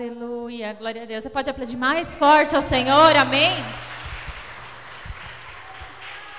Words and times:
Aleluia, 0.00 0.72
glória 0.72 1.02
a 1.02 1.04
Deus. 1.04 1.22
Você 1.22 1.28
pode 1.28 1.50
aplaudir 1.50 1.76
mais 1.76 2.16
forte 2.16 2.56
ao 2.56 2.62
Senhor, 2.62 3.14
amém? 3.14 3.52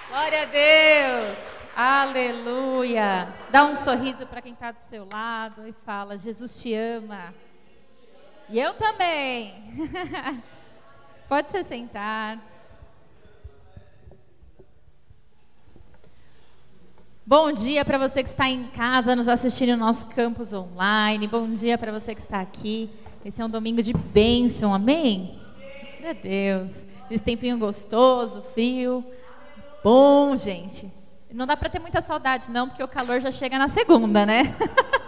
Glória 0.10 0.42
a 0.42 0.46
Deus, 0.46 1.38
aleluia. 1.76 3.28
Dá 3.52 3.63
um 3.66 3.76
sorriso 3.76 4.26
para 4.26 4.42
quem 4.42 4.54
está 4.54 4.71
do 4.71 4.79
seu 4.79 5.08
lado 5.08 5.68
e 5.68 5.74
fala: 5.86 6.18
Jesus 6.18 6.60
te 6.60 6.74
ama. 6.74 7.36
E 8.50 8.60
eu 8.60 8.74
também. 8.74 9.53
pode 11.29 11.51
se 11.51 11.63
sentar. 11.63 12.39
Bom 17.23 17.52
dia 17.52 17.85
para 17.85 17.99
você 17.99 18.23
que 18.23 18.30
está 18.30 18.49
em 18.49 18.63
casa 18.70 19.16
nos 19.16 19.27
assistindo 19.27 19.73
no 19.73 19.85
nosso 19.85 20.07
campus 20.07 20.52
online. 20.52 21.27
Bom 21.27 21.53
dia 21.53 21.77
para 21.77 21.91
você 21.91 22.16
que 22.16 22.21
está 22.21 22.41
aqui. 22.41 22.89
Esse 23.23 23.40
é 23.40 23.45
um 23.45 23.49
domingo 23.49 23.84
de 23.84 23.94
bênção, 23.94 24.73
amém? 24.73 25.35
Meu 26.02 26.16
Deus. 26.16 26.88
Esse 27.09 27.23
tempinho 27.23 27.55
gostoso, 27.59 28.41
frio. 28.41 29.05
Bom, 29.84 30.35
gente. 30.35 30.91
Não 31.31 31.45
dá 31.45 31.55
para 31.55 31.70
ter 31.70 31.80
muita 31.80 32.02
saudade, 32.02 32.49
não, 32.49 32.67
porque 32.67 32.84
o 32.84 32.88
calor 32.88 33.20
já 33.20 33.30
chega 33.30 33.59
na 33.59 33.67
segunda, 33.67 34.25
né? 34.25 34.55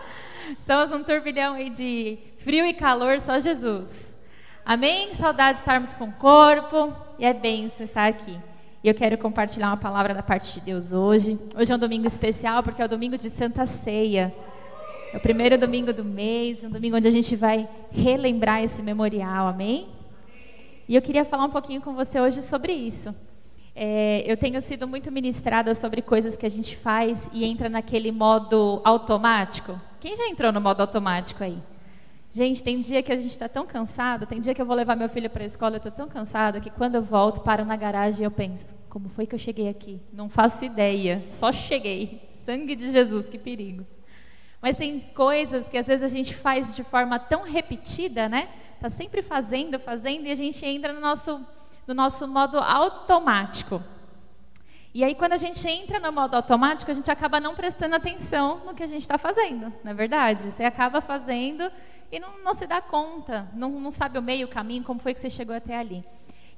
Estamos 0.60 0.92
um 0.92 1.04
turbilhão 1.04 1.56
aí 1.56 1.72
de 1.72 2.20
frio 2.38 2.68
e 2.68 2.74
calor, 2.74 3.20
só 3.20 3.40
Jesus. 3.40 4.16
Amém? 4.64 5.16
Saudade 5.16 5.58
de 5.58 5.62
estarmos 5.62 5.96
com 5.96 6.06
o 6.06 6.14
corpo. 6.14 6.96
E 7.18 7.26
é 7.26 7.34
bênção 7.34 7.84
estar 7.84 8.08
aqui. 8.08 8.40
E 8.84 8.88
eu 8.88 8.94
quero 8.94 9.18
compartilhar 9.18 9.70
uma 9.70 9.78
palavra 9.78 10.14
da 10.14 10.22
parte 10.22 10.60
de 10.60 10.66
Deus 10.68 10.94
hoje. 10.94 11.40
Hoje 11.56 11.72
é 11.72 11.76
um 11.76 11.80
domingo 11.80 12.06
especial 12.06 12.62
porque 12.62 12.82
é 12.82 12.86
o 12.86 12.90
domingo 12.90 13.18
de 13.18 13.30
Santa 13.32 13.66
Ceia. 13.66 14.32
É 15.14 15.18
o 15.18 15.20
primeiro 15.20 15.60
domingo 15.60 15.94
do 15.94 16.04
mês, 16.04 16.64
um 16.64 16.72
domingo 16.72 16.98
onde 16.98 17.08
a 17.08 17.12
gente 17.12 17.36
vai 17.36 17.70
relembrar 17.92 18.64
esse 18.64 18.82
memorial, 18.82 19.46
amém? 19.46 19.88
E 20.90 20.96
eu 20.96 21.04
queria 21.04 21.24
falar 21.24 21.46
um 21.46 21.52
pouquinho 21.52 21.80
com 21.82 21.94
você 21.94 22.20
hoje 22.20 22.42
sobre 22.42 22.74
isso. 22.74 23.14
É, 23.76 24.24
eu 24.26 24.36
tenho 24.36 24.60
sido 24.60 24.88
muito 24.88 25.12
ministrada 25.12 25.76
sobre 25.76 26.02
coisas 26.02 26.36
que 26.36 26.48
a 26.48 26.50
gente 26.50 26.76
faz 26.76 27.30
e 27.32 27.46
entra 27.46 27.70
naquele 27.70 28.12
modo 28.12 28.82
automático. 28.84 29.80
Quem 30.00 30.16
já 30.16 30.28
entrou 30.30 30.52
no 30.52 30.60
modo 30.60 30.82
automático 30.82 31.44
aí? 31.44 31.60
Gente, 32.32 32.64
tem 32.64 32.82
dia 32.82 33.04
que 33.04 33.12
a 33.12 33.16
gente 33.16 33.28
está 33.28 33.48
tão 33.48 33.68
cansado, 33.68 34.26
tem 34.26 34.42
dia 34.42 34.56
que 34.56 34.62
eu 34.64 34.66
vou 34.66 34.76
levar 34.76 34.96
meu 34.96 35.10
filho 35.10 35.30
para 35.30 35.44
a 35.44 35.46
escola, 35.46 35.76
eu 35.76 35.78
estou 35.78 35.92
tão 35.92 36.08
cansada 36.08 36.60
que 36.60 36.72
quando 36.72 36.96
eu 36.96 37.04
volto, 37.04 37.42
paro 37.42 37.64
na 37.64 37.76
garagem 37.76 38.24
e 38.24 38.26
eu 38.26 38.32
penso, 38.32 38.74
como 38.90 39.10
foi 39.10 39.28
que 39.28 39.36
eu 39.36 39.40
cheguei 39.40 39.70
aqui? 39.70 40.02
Não 40.12 40.28
faço 40.28 40.66
ideia, 40.66 41.22
só 41.28 41.52
cheguei. 41.52 42.20
Sangue 42.44 42.76
de 42.76 42.90
Jesus, 42.90 43.28
que 43.28 43.38
perigo. 43.38 43.86
Mas 44.64 44.78
tem 44.78 45.02
coisas 45.02 45.68
que 45.68 45.78
às 45.78 45.88
vezes 45.88 46.04
a 46.04 46.08
gente 46.08 46.34
faz 46.34 46.74
de 46.74 46.86
forma 46.86 47.20
tão 47.20 47.44
repetida, 47.44 48.30
né? 48.30 48.48
Tá 48.80 48.90
sempre 48.90 49.22
fazendo, 49.22 49.78
fazendo, 49.78 50.26
e 50.26 50.32
a 50.32 50.36
gente 50.36 50.66
entra 50.66 50.94
no 50.94 51.02
nosso, 51.02 51.46
no 51.86 51.94
nosso 51.94 52.26
modo 52.30 52.58
automático. 52.58 53.84
E 54.94 55.04
aí, 55.04 55.16
quando 55.16 55.34
a 55.34 55.38
gente 55.38 55.68
entra 55.68 56.00
no 56.00 56.14
modo 56.14 56.36
automático, 56.36 56.90
a 56.90 56.94
gente 56.94 57.12
acaba 57.12 57.42
não 57.42 57.54
prestando 57.54 57.94
atenção 57.94 58.62
no 58.66 58.74
que 58.74 58.84
a 58.84 58.88
gente 58.88 59.02
está 59.02 59.18
fazendo, 59.18 59.74
não 59.84 59.92
é 59.92 59.94
verdade? 59.94 60.44
Você 60.44 60.64
acaba 60.64 61.02
fazendo 61.02 61.70
e 62.10 62.18
não, 62.18 62.42
não 62.42 62.54
se 62.54 62.66
dá 62.66 62.80
conta, 62.80 63.50
não, 63.54 63.70
não 63.70 63.92
sabe 63.92 64.18
o 64.18 64.22
meio, 64.22 64.48
o 64.48 64.50
caminho, 64.50 64.82
como 64.86 65.02
foi 65.02 65.14
que 65.14 65.20
você 65.20 65.30
chegou 65.30 65.54
até 65.54 65.78
ali. 65.78 66.06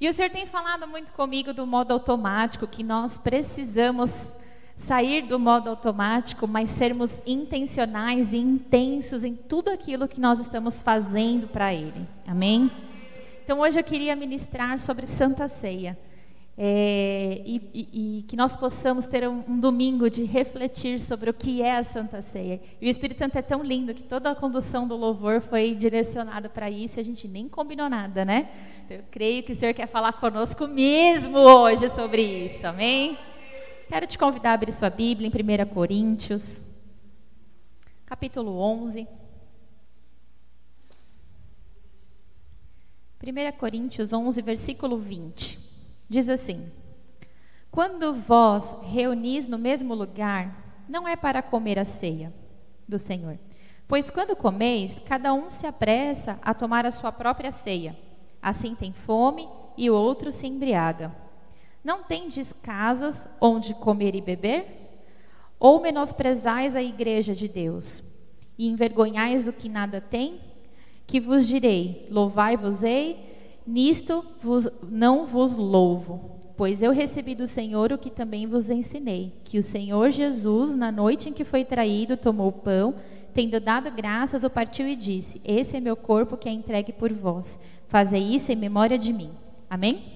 E 0.00 0.08
o 0.08 0.12
Senhor 0.12 0.30
tem 0.30 0.46
falado 0.46 0.86
muito 0.86 1.12
comigo 1.12 1.52
do 1.52 1.66
modo 1.66 1.92
automático, 1.92 2.68
que 2.68 2.84
nós 2.84 3.18
precisamos 3.18 4.32
sair 4.76 5.22
do 5.22 5.38
modo 5.38 5.70
automático, 5.70 6.46
mas 6.46 6.70
sermos 6.70 7.20
intencionais 7.26 8.32
e 8.32 8.38
intensos 8.38 9.24
em 9.24 9.34
tudo 9.34 9.70
aquilo 9.70 10.06
que 10.06 10.20
nós 10.20 10.38
estamos 10.38 10.80
fazendo 10.80 11.48
para 11.48 11.72
Ele. 11.72 12.06
Amém? 12.26 12.70
Então 13.42 13.60
hoje 13.60 13.80
eu 13.80 13.84
queria 13.84 14.14
ministrar 14.14 14.78
sobre 14.78 15.06
Santa 15.06 15.48
Ceia. 15.48 15.98
É, 16.58 17.42
e, 17.44 17.56
e, 17.74 17.88
e, 17.92 18.22
que 18.22 18.34
nós 18.34 18.56
possamos 18.56 19.04
ter 19.04 19.28
um, 19.28 19.44
um, 19.46 19.60
domingo 19.60 20.08
de 20.08 20.24
refletir 20.24 20.98
sobre 21.00 21.28
o 21.28 21.34
que 21.34 21.60
é 21.60 21.76
a 21.76 21.84
Santa 21.84 22.22
Ceia. 22.22 22.62
E 22.80 22.86
o 22.86 22.88
Espírito 22.88 23.18
Santo 23.18 23.36
é 23.36 23.42
tão 23.42 23.62
lindo 23.62 23.92
que 23.92 24.02
toda 24.02 24.30
a 24.30 24.34
condução 24.34 24.88
do 24.88 24.96
louvor 24.96 25.42
foi 25.42 25.74
direcionada 25.74 26.48
para 26.48 26.70
isso 26.70 26.98
e 26.98 27.00
a 27.00 27.04
gente 27.04 27.28
nem 27.28 27.46
combinou 27.46 27.90
nada, 27.90 28.24
né? 28.24 28.48
Então, 28.86 28.96
eu 28.96 29.04
creio 29.10 29.42
que 29.42 29.52
o 29.52 29.54
Senhor 29.54 29.74
quer 29.74 29.86
falar 29.86 30.14
conosco 30.14 30.66
mesmo 30.66 31.36
hoje 31.36 31.90
sobre 31.90 32.22
isso, 32.22 32.66
amém? 32.66 33.18
Quero 33.88 34.04
te 34.04 34.18
convidar 34.18 34.50
a 34.50 34.54
abrir 34.54 34.72
sua 34.72 34.90
Bíblia 34.90 35.28
em 35.28 35.62
1 35.62 35.72
Coríntios, 35.72 36.60
capítulo 38.04 38.58
11. 38.58 39.06
1 43.22 43.56
Coríntios 43.56 44.12
11, 44.12 44.42
versículo 44.42 44.98
20. 44.98 45.60
Diz 46.08 46.28
assim: 46.28 46.68
Quando 47.70 48.12
vós 48.12 48.74
reunis 48.82 49.46
no 49.46 49.56
mesmo 49.56 49.94
lugar, 49.94 50.84
não 50.88 51.06
é 51.06 51.14
para 51.14 51.40
comer 51.40 51.78
a 51.78 51.84
ceia 51.84 52.34
do 52.88 52.98
Senhor. 52.98 53.38
Pois 53.86 54.10
quando 54.10 54.34
comeis, 54.34 55.00
cada 55.06 55.32
um 55.32 55.48
se 55.48 55.64
apressa 55.64 56.40
a 56.42 56.52
tomar 56.52 56.84
a 56.84 56.90
sua 56.90 57.12
própria 57.12 57.52
ceia. 57.52 57.96
Assim 58.42 58.74
tem 58.74 58.92
fome 58.92 59.48
e 59.76 59.88
o 59.88 59.94
outro 59.94 60.32
se 60.32 60.48
embriaga. 60.48 61.25
Não 61.86 62.02
tendes 62.02 62.52
casas 62.52 63.28
onde 63.40 63.72
comer 63.72 64.16
e 64.16 64.20
beber? 64.20 64.66
Ou 65.56 65.80
menosprezais 65.80 66.74
a 66.74 66.82
igreja 66.82 67.32
de 67.32 67.46
Deus 67.46 68.02
e 68.58 68.66
envergonhais 68.66 69.46
o 69.46 69.52
que 69.52 69.68
nada 69.68 70.00
tem? 70.00 70.40
Que 71.06 71.20
vos 71.20 71.46
direi: 71.46 72.08
Louvai-vos-ei 72.10 73.36
Nisto 73.64 74.24
vos, 74.42 74.68
não 74.90 75.26
vos 75.26 75.56
louvo, 75.56 76.40
pois 76.56 76.82
eu 76.82 76.90
recebi 76.90 77.36
do 77.36 77.46
Senhor 77.46 77.92
o 77.92 77.98
que 77.98 78.10
também 78.10 78.48
vos 78.48 78.68
ensinei: 78.68 79.32
que 79.44 79.56
o 79.56 79.62
Senhor 79.62 80.10
Jesus, 80.10 80.74
na 80.74 80.90
noite 80.90 81.28
em 81.28 81.32
que 81.32 81.44
foi 81.44 81.64
traído, 81.64 82.16
tomou 82.16 82.48
o 82.48 82.52
pão, 82.52 82.96
tendo 83.32 83.60
dado 83.60 83.92
graças, 83.92 84.42
o 84.42 84.50
partiu 84.50 84.88
e 84.88 84.96
disse: 84.96 85.40
Esse 85.44 85.76
é 85.76 85.80
meu 85.80 85.94
corpo 85.94 86.36
que 86.36 86.48
é 86.48 86.52
entregue 86.52 86.92
por 86.92 87.12
vós. 87.12 87.60
Fazei 87.86 88.22
isso 88.22 88.50
em 88.50 88.56
memória 88.56 88.98
de 88.98 89.12
mim. 89.12 89.30
Amém? 89.70 90.15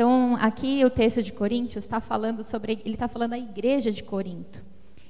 Então, 0.00 0.34
aqui 0.40 0.82
o 0.82 0.88
texto 0.88 1.22
de 1.22 1.30
Coríntios 1.30 1.84
está 1.84 2.00
falando 2.00 2.42
sobre, 2.42 2.80
ele 2.86 2.94
está 2.94 3.06
falando 3.06 3.34
a 3.34 3.38
igreja 3.38 3.92
de 3.92 4.02
Corinto. 4.02 4.62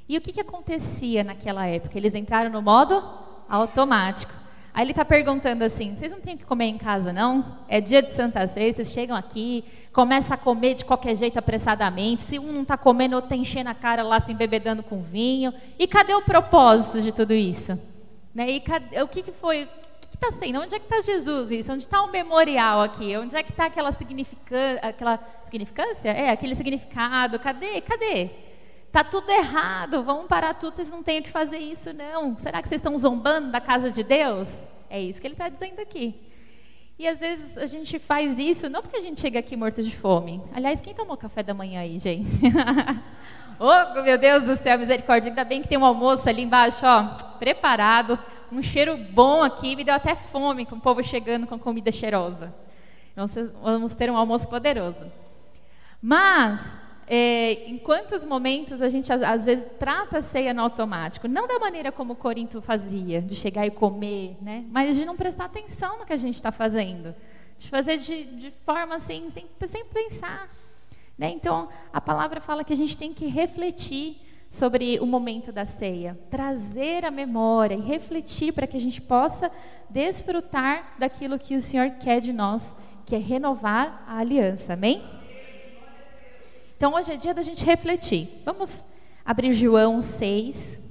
E 0.09 0.19
o 0.19 0.21
que, 0.21 0.33
que 0.33 0.41
acontecia 0.41 1.23
naquela 1.23 1.65
época? 1.65 1.97
Eles 1.97 2.17
entraram 2.17 2.51
no 2.51 2.61
modo 2.61 3.01
automático. 3.49 4.33
Aí 4.75 4.83
ele 4.83 4.91
está 4.91 5.05
perguntando 5.05 5.63
assim: 5.63 5.95
vocês 5.95 6.11
não 6.11 6.19
têm 6.19 6.37
que 6.37 6.45
comer 6.45 6.65
em 6.65 6.77
casa, 6.77 7.13
não? 7.13 7.59
É 7.69 7.81
dia 7.81 8.03
de 8.03 8.13
Santa 8.13 8.45
Ceia, 8.49 8.73
vocês 8.73 8.91
chegam 8.91 9.17
aqui, 9.17 9.65
começam 9.93 10.35
a 10.35 10.37
comer 10.37 10.75
de 10.75 10.85
qualquer 10.85 11.15
jeito 11.15 11.39
apressadamente. 11.39 12.23
Se 12.23 12.41
um 12.41 12.51
não 12.51 12.63
está 12.63 12.77
comendo, 12.77 13.15
outro 13.15 13.27
está 13.27 13.37
enchendo 13.37 13.71
a 13.71 13.75
cara 13.75 14.03
lá, 14.03 14.19
se 14.19 14.33
embebedando 14.33 14.83
com 14.83 15.05
vinho. 15.05 15.55
E 15.79 15.87
cadê 15.87 16.15
o 16.15 16.23
propósito 16.23 17.01
de 17.01 17.13
tudo 17.13 17.33
isso? 17.33 17.79
Né? 18.35 18.51
E 18.51 18.61
cadê, 18.61 19.01
o 19.01 19.07
que, 19.07 19.23
que 19.23 19.31
foi? 19.31 19.69
Está 20.23 20.33
sendo? 20.33 20.61
Onde 20.61 20.75
é 20.75 20.79
que 20.79 20.85
está 20.85 21.01
Jesus 21.01 21.51
isso? 21.51 21.73
Onde 21.73 21.83
está 21.83 22.03
o 22.03 22.11
memorial 22.11 22.83
aqui? 22.83 23.17
Onde 23.17 23.35
é 23.35 23.43
que 23.43 23.51
está 23.51 23.65
aquela, 23.65 23.91
significan, 23.91 24.77
aquela 24.83 25.19
significância? 25.43 26.11
É, 26.11 26.29
aquele 26.29 26.55
significado. 26.55 27.39
Cadê? 27.39 27.81
Cadê? 27.81 28.29
Tá 28.93 29.03
tudo 29.03 29.31
errado, 29.31 30.03
vamos 30.03 30.27
parar 30.27 30.53
tudo, 30.53 30.75
vocês 30.75 30.91
não 30.91 31.03
têm 31.03 31.21
o 31.21 31.23
que 31.23 31.31
fazer 31.31 31.59
isso, 31.59 31.93
não. 31.95 32.37
Será 32.37 32.61
que 32.61 32.69
vocês 32.69 32.81
estão 32.81 32.99
zombando 32.99 33.51
da 33.51 33.61
casa 33.61 33.91
de 33.91 34.03
Deus? 34.03 34.49
É 34.91 35.01
isso 35.01 35.21
que 35.21 35.27
ele 35.27 35.35
está 35.35 35.49
dizendo 35.49 35.81
aqui. 35.81 36.15
E 36.99 37.09
às 37.09 37.21
vezes 37.21 37.57
a 37.57 37.65
gente 37.65 37.99
faz 37.99 38.39
isso 38.39 38.69
não 38.69 38.83
porque 38.83 38.99
a 38.99 39.01
gente 39.01 39.19
chega 39.19 39.39
aqui 39.39 39.57
morto 39.57 39.83
de 39.83 39.97
fome. 39.97 40.43
Aliás, 40.53 40.83
quem 40.83 40.93
tomou 40.93 41.17
café 41.17 41.43
da 41.43 41.55
manhã 41.55 41.81
aí, 41.81 41.99
gente? 41.99 42.43
oh, 43.59 44.03
meu 44.03 44.19
Deus 44.19 44.43
do 44.43 44.55
céu, 44.55 44.79
misericórdia. 44.79 45.31
Ainda 45.31 45.45
bem 45.45 45.63
que 45.63 45.69
tem 45.69 45.79
um 45.79 45.85
almoço 45.85 46.29
ali 46.29 46.43
embaixo, 46.43 46.85
ó, 46.85 47.05
preparado. 47.39 48.19
Um 48.53 48.63
cheiro 48.63 48.97
bom 48.97 49.43
aqui, 49.43 49.77
me 49.77 49.85
deu 49.85 49.95
até 49.95 50.17
fome 50.17 50.67
com 50.67 50.75
o 50.75 50.81
povo 50.81 51.03
chegando 51.05 51.47
com 51.47 51.59
comida 51.59 51.93
cheirosa. 51.93 52.53
Vamos 53.63 53.95
ter 53.95 54.11
um 54.11 54.17
almoço 54.17 54.49
poderoso. 54.49 55.07
Mas 56.03 56.79
é, 57.07 57.69
em 57.69 57.79
quantos 57.79 58.25
momentos 58.25 58.83
a 58.83 58.89
gente 58.89 59.13
às 59.13 59.45
vezes 59.45 59.65
trata 59.79 60.19
a 60.19 60.23
ceia 60.23 60.53
no 60.53 60.63
automático, 60.63 61.29
não 61.29 61.47
da 61.47 61.59
maneira 61.59 61.93
como 61.93 62.15
o 62.15 62.17
Corinto 62.17 62.61
fazia, 62.61 63.23
de 63.23 63.35
chegar 63.35 63.67
e 63.67 63.71
comer, 63.71 64.37
né? 64.41 64.65
mas 64.71 64.97
de 64.97 65.05
não 65.05 65.17
prestar 65.17 65.45
atenção 65.45 65.99
no 65.99 66.07
que 66.07 66.13
a 66.13 66.17
gente 66.17 66.37
está 66.37 66.51
fazendo, 66.51 67.15
de 67.59 67.69
fazer 67.69 67.99
de, 67.99 68.25
de 68.37 68.51
forma 68.65 68.97
assim, 68.97 69.29
sem, 69.31 69.47
sem 69.67 69.85
pensar. 69.85 70.49
Né? 71.17 71.31
Então, 71.31 71.69
a 71.93 72.01
palavra 72.01 72.41
fala 72.41 72.65
que 72.65 72.73
a 72.73 72.77
gente 72.77 72.97
tem 72.97 73.13
que 73.13 73.27
refletir 73.27 74.17
sobre 74.51 74.99
o 74.99 75.07
momento 75.07 75.53
da 75.53 75.65
ceia, 75.65 76.19
trazer 76.29 77.05
a 77.05 77.11
memória 77.11 77.77
e 77.77 77.81
refletir 77.81 78.53
para 78.53 78.67
que 78.67 78.77
a 78.77 78.81
gente 78.81 79.01
possa 79.01 79.49
desfrutar 79.89 80.97
daquilo 80.99 81.39
que 81.39 81.55
o 81.55 81.61
Senhor 81.61 81.89
quer 81.93 82.21
de 82.21 82.33
nós, 82.33 82.75
que 83.07 83.15
é 83.15 83.19
renovar 83.19 84.03
a 84.09 84.19
aliança. 84.19 84.73
Amém? 84.73 85.01
Então 86.77 86.95
hoje 86.95 87.13
é 87.13 87.17
dia 87.17 87.33
da 87.33 87.43
gente 87.43 87.65
refletir. 87.65 88.43
Vamos 88.45 88.85
abrir 89.25 89.53
João 89.53 90.03
6. 90.03 90.83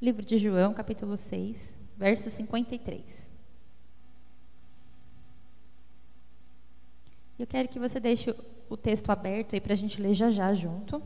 Livro 0.00 0.24
de 0.24 0.38
João, 0.38 0.72
capítulo 0.72 1.18
6, 1.18 1.78
verso 1.98 2.30
53. 2.30 3.30
Eu 7.38 7.46
quero 7.46 7.68
que 7.68 7.78
você 7.78 8.00
deixe 8.00 8.34
o 8.70 8.76
texto 8.76 9.10
aberto 9.10 9.54
aí 9.54 9.60
para 9.60 9.74
a 9.74 9.76
gente 9.76 10.00
ler 10.00 10.14
já 10.14 10.30
já 10.30 10.54
junto. 10.54 11.02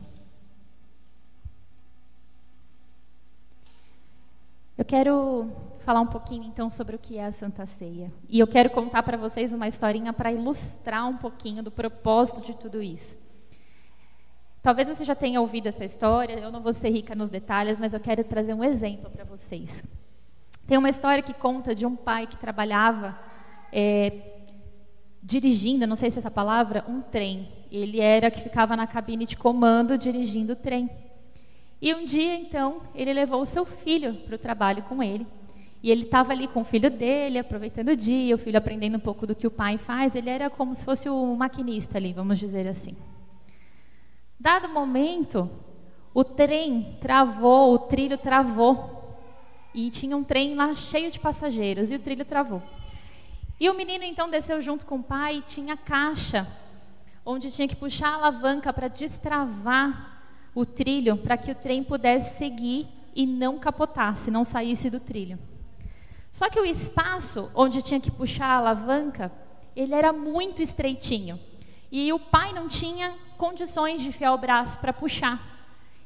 Eu 4.77 4.83
quero 4.83 5.49
falar 5.79 6.01
um 6.01 6.07
pouquinho 6.07 6.43
então 6.43 6.69
sobre 6.69 6.97
o 6.97 6.99
que 6.99 7.17
é 7.17 7.25
a 7.25 7.31
Santa 7.31 7.65
Ceia. 7.65 8.11
E 8.27 8.39
eu 8.39 8.45
quero 8.45 8.69
contar 8.69 9.03
para 9.03 9.15
vocês 9.15 9.53
uma 9.53 9.67
historinha 9.67 10.11
para 10.11 10.33
ilustrar 10.33 11.07
um 11.07 11.15
pouquinho 11.15 11.63
do 11.63 11.71
propósito 11.71 12.41
de 12.41 12.53
tudo 12.55 12.83
isso. 12.83 13.17
Talvez 14.61 14.89
você 14.89 15.05
já 15.05 15.15
tenha 15.15 15.39
ouvido 15.39 15.67
essa 15.67 15.85
história, 15.85 16.33
eu 16.33 16.51
não 16.51 16.61
vou 16.61 16.73
ser 16.73 16.89
rica 16.89 17.15
nos 17.15 17.29
detalhes, 17.29 17.77
mas 17.77 17.93
eu 17.93 18.01
quero 18.01 18.21
trazer 18.25 18.53
um 18.53 18.63
exemplo 18.63 19.09
para 19.09 19.23
vocês. 19.23 19.81
Tem 20.67 20.77
uma 20.77 20.89
história 20.89 21.23
que 21.23 21.33
conta 21.33 21.73
de 21.73 21.85
um 21.85 21.95
pai 21.95 22.27
que 22.27 22.35
trabalhava 22.35 23.17
é, 23.71 24.39
dirigindo, 25.23 25.87
não 25.87 25.95
sei 25.95 26.09
se 26.09 26.17
é 26.17 26.19
essa 26.19 26.31
palavra, 26.31 26.83
um 26.85 26.99
trem. 26.99 27.47
Ele 27.71 28.01
era 28.01 28.29
que 28.29 28.41
ficava 28.41 28.75
na 28.75 28.87
cabine 28.87 29.25
de 29.25 29.37
comando 29.37 29.97
dirigindo 29.97 30.51
o 30.51 30.55
trem. 30.55 30.89
E 31.81 31.93
um 31.93 32.03
dia, 32.03 32.35
então, 32.35 32.81
ele 32.93 33.13
levou 33.13 33.41
o 33.41 33.45
seu 33.45 33.65
filho 33.65 34.13
para 34.25 34.35
o 34.35 34.39
trabalho 34.39 34.83
com 34.83 35.03
ele. 35.03 35.27
E 35.83 35.91
ele 35.91 36.03
estava 36.03 36.31
ali 36.31 36.47
com 36.47 36.61
o 36.61 36.65
filho 36.65 36.89
dele, 36.89 37.37
aproveitando 37.37 37.89
o 37.89 37.95
dia, 37.95 38.33
o 38.33 38.39
filho 38.39 38.57
aprendendo 38.57 38.97
um 38.97 38.99
pouco 38.99 39.27
do 39.27 39.35
que 39.35 39.45
o 39.45 39.51
pai 39.51 39.77
faz. 39.77 40.15
Ele 40.15 40.29
era 40.29 40.49
como 40.49 40.73
se 40.73 40.83
fosse 40.83 41.07
o 41.07 41.35
maquinista 41.35 41.97
ali, 41.97 42.11
vamos 42.11 42.39
dizer 42.39 42.67
assim. 42.67 42.95
Dado 44.39 44.67
momento, 44.69 45.49
o 46.13 46.23
trem 46.23 46.97
travou, 46.99 47.73
o 47.73 47.77
trilho 47.77 48.17
travou. 48.17 49.19
E 49.75 49.91
tinha 49.91 50.17
um 50.17 50.23
trem 50.23 50.55
lá 50.55 50.73
cheio 50.73 51.11
de 51.11 51.19
passageiros, 51.19 51.91
e 51.91 51.95
o 51.95 51.99
trilho 51.99 52.25
travou. 52.25 52.63
E 53.59 53.69
o 53.69 53.73
menino 53.75 54.03
então 54.03 54.29
desceu 54.29 54.61
junto 54.61 54.85
com 54.85 54.95
o 54.95 55.03
pai 55.03 55.37
e 55.37 55.41
tinha 55.41 55.77
caixa, 55.77 56.47
onde 57.25 57.51
tinha 57.51 57.67
que 57.67 57.75
puxar 57.75 58.09
a 58.09 58.15
alavanca 58.15 58.73
para 58.73 58.87
destravar 58.87 60.14
o 60.55 60.65
trilho 60.65 61.17
para 61.17 61.37
que 61.37 61.51
o 61.51 61.55
trem 61.55 61.83
pudesse 61.83 62.37
seguir 62.37 62.87
e 63.13 63.27
não 63.27 63.59
capotasse, 63.59 64.31
não 64.31 64.45
saísse 64.45 64.89
do 64.89 65.01
trilho. 65.01 65.37
Só 66.31 66.49
que 66.49 66.59
o 66.59 66.65
espaço 66.65 67.51
onde 67.53 67.81
tinha 67.81 67.99
que 67.99 68.09
puxar 68.09 68.47
a 68.47 68.57
alavanca, 68.57 69.31
ele 69.75 69.93
era 69.93 70.13
muito 70.13 70.61
estreitinho. 70.61 71.39
E 71.91 72.11
o 72.11 72.19
pai 72.19 72.53
não 72.53 72.67
tinha 72.67 73.13
condições 73.37 74.01
de 74.01 74.09
enfiar 74.09 74.33
o 74.33 74.37
braço 74.37 74.77
para 74.79 74.93
puxar. 74.93 75.39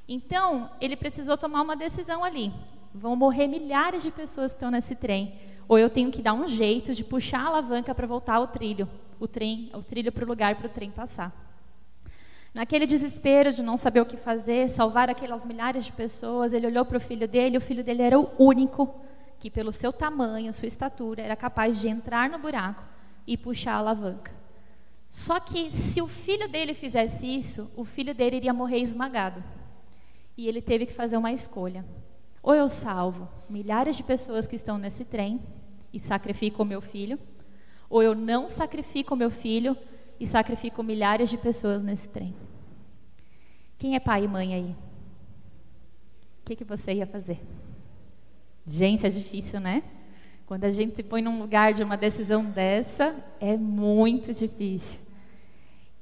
Então, 0.07 0.69
ele 0.81 0.95
precisou 0.95 1.37
tomar 1.37 1.61
uma 1.61 1.75
decisão 1.75 2.23
ali. 2.23 2.51
Vão 2.93 3.15
morrer 3.15 3.47
milhares 3.47 4.01
de 4.01 4.11
pessoas 4.11 4.51
que 4.51 4.57
estão 4.57 4.71
nesse 4.71 4.95
trem. 4.95 5.33
Ou 5.67 5.77
eu 5.77 5.89
tenho 5.89 6.11
que 6.11 6.21
dar 6.21 6.33
um 6.33 6.47
jeito 6.47 6.95
de 6.95 7.03
puxar 7.03 7.41
a 7.41 7.47
alavanca 7.47 7.93
para 7.93 8.07
voltar 8.07 8.35
ao 8.35 8.47
trilho, 8.47 8.89
o 9.19 9.27
trem, 9.27 9.69
o 9.73 9.83
trilho 9.83 10.11
para 10.11 10.25
o 10.25 10.27
lugar 10.27 10.55
para 10.55 10.65
o 10.65 10.69
trem 10.69 10.89
passar. 10.89 11.48
Naquele 12.53 12.85
desespero 12.85 13.53
de 13.53 13.61
não 13.61 13.77
saber 13.77 14.01
o 14.01 14.05
que 14.05 14.17
fazer, 14.17 14.69
salvar 14.69 15.09
aquelas 15.09 15.45
milhares 15.45 15.85
de 15.85 15.91
pessoas, 15.91 16.51
ele 16.51 16.65
olhou 16.65 16.83
para 16.83 16.97
o 16.97 17.01
filho 17.01 17.27
dele, 17.27 17.57
o 17.57 17.61
filho 17.61 17.83
dele 17.83 18.01
era 18.01 18.19
o 18.19 18.29
único 18.39 18.93
que, 19.37 19.51
pelo 19.51 19.71
seu 19.71 19.93
tamanho, 19.93 20.51
sua 20.51 20.67
estatura, 20.67 21.21
era 21.21 21.35
capaz 21.35 21.79
de 21.79 21.87
entrar 21.87 22.29
no 22.29 22.39
buraco 22.39 22.83
e 23.25 23.37
puxar 23.37 23.73
a 23.73 23.77
alavanca. 23.77 24.31
Só 25.09 25.39
que 25.39 25.71
se 25.71 26.01
o 26.01 26.07
filho 26.07 26.47
dele 26.49 26.73
fizesse 26.73 27.25
isso, 27.25 27.71
o 27.75 27.85
filho 27.85 28.13
dele 28.13 28.37
iria 28.37 28.53
morrer 28.53 28.79
esmagado. 28.79 29.43
E 30.35 30.47
ele 30.47 30.61
teve 30.61 30.85
que 30.85 30.93
fazer 30.93 31.17
uma 31.17 31.31
escolha. 31.31 31.85
Ou 32.41 32.55
eu 32.55 32.69
salvo 32.69 33.27
milhares 33.49 33.95
de 33.95 34.03
pessoas 34.03 34.47
que 34.47 34.55
estão 34.55 34.77
nesse 34.77 35.05
trem 35.05 35.41
e 35.93 35.99
sacrifico 35.99 36.63
o 36.63 36.65
meu 36.65 36.81
filho, 36.81 37.19
ou 37.89 38.03
eu 38.03 38.13
não 38.13 38.47
sacrifico 38.47 39.13
o 39.13 39.17
meu 39.17 39.29
filho 39.29 39.75
e 40.19 40.27
sacrificam 40.27 40.83
milhares 40.83 41.29
de 41.29 41.37
pessoas 41.37 41.81
nesse 41.81 42.09
trem. 42.09 42.35
Quem 43.77 43.95
é 43.95 43.99
pai 43.99 44.25
e 44.25 44.27
mãe 44.27 44.53
aí? 44.53 44.75
O 46.41 46.45
que, 46.45 46.55
que 46.55 46.63
você 46.63 46.93
ia 46.93 47.07
fazer? 47.07 47.39
Gente, 48.65 49.05
é 49.05 49.09
difícil, 49.09 49.59
né? 49.59 49.83
Quando 50.45 50.65
a 50.65 50.69
gente 50.69 50.95
se 50.95 51.03
põe 51.03 51.21
num 51.21 51.39
lugar 51.39 51.73
de 51.73 51.83
uma 51.83 51.95
decisão 51.95 52.43
dessa, 52.43 53.15
é 53.39 53.55
muito 53.55 54.33
difícil. 54.33 54.99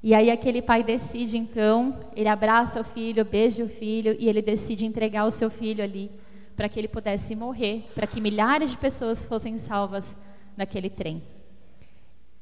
E 0.02 0.14
aí 0.14 0.30
aquele 0.30 0.62
pai 0.62 0.82
decide, 0.82 1.36
então, 1.36 1.98
ele 2.16 2.28
abraça 2.28 2.80
o 2.80 2.84
filho, 2.84 3.24
beija 3.24 3.64
o 3.64 3.68
filho 3.68 4.16
e 4.18 4.28
ele 4.28 4.40
decide 4.40 4.86
entregar 4.86 5.26
o 5.26 5.30
seu 5.30 5.50
filho 5.50 5.84
ali 5.84 6.10
para 6.56 6.68
que 6.68 6.78
ele 6.80 6.88
pudesse 6.88 7.36
morrer, 7.36 7.84
para 7.94 8.06
que 8.06 8.20
milhares 8.20 8.70
de 8.70 8.76
pessoas 8.78 9.24
fossem 9.24 9.58
salvas 9.58 10.16
naquele 10.56 10.90
trem. 10.90 11.22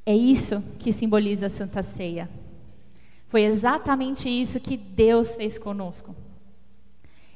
É 0.09 0.15
isso 0.15 0.63
que 0.79 0.93
simboliza 0.93 1.47
a 1.47 1.51
Santa 1.51 1.83
Ceia. 1.83 2.31
Foi 3.27 3.43
exatamente 3.43 4.29
isso 4.29 4.61
que 4.61 4.77
Deus 4.77 5.35
fez 5.35 5.59
conosco. 5.59 6.15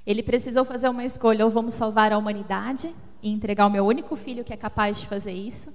Ele 0.06 0.22
precisou 0.22 0.64
fazer 0.64 0.88
uma 0.88 1.04
escolha: 1.04 1.44
ou 1.44 1.50
vamos 1.50 1.74
salvar 1.74 2.12
a 2.12 2.18
humanidade 2.18 2.94
e 3.20 3.28
entregar 3.28 3.66
o 3.66 3.70
meu 3.70 3.84
único 3.84 4.14
filho 4.14 4.44
que 4.44 4.52
é 4.52 4.56
capaz 4.56 5.00
de 5.00 5.08
fazer 5.08 5.32
isso, 5.32 5.72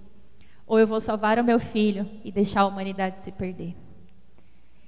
ou 0.65 0.80
eu 0.80 0.88
vou 0.88 1.01
salvar 1.01 1.38
o 1.38 1.44
meu 1.44 1.59
filho 1.59 2.09
e 2.24 2.31
deixar 2.31 2.62
a 2.62 2.65
humanidade 2.65 3.24
se 3.25 3.31
perder. 3.31 3.75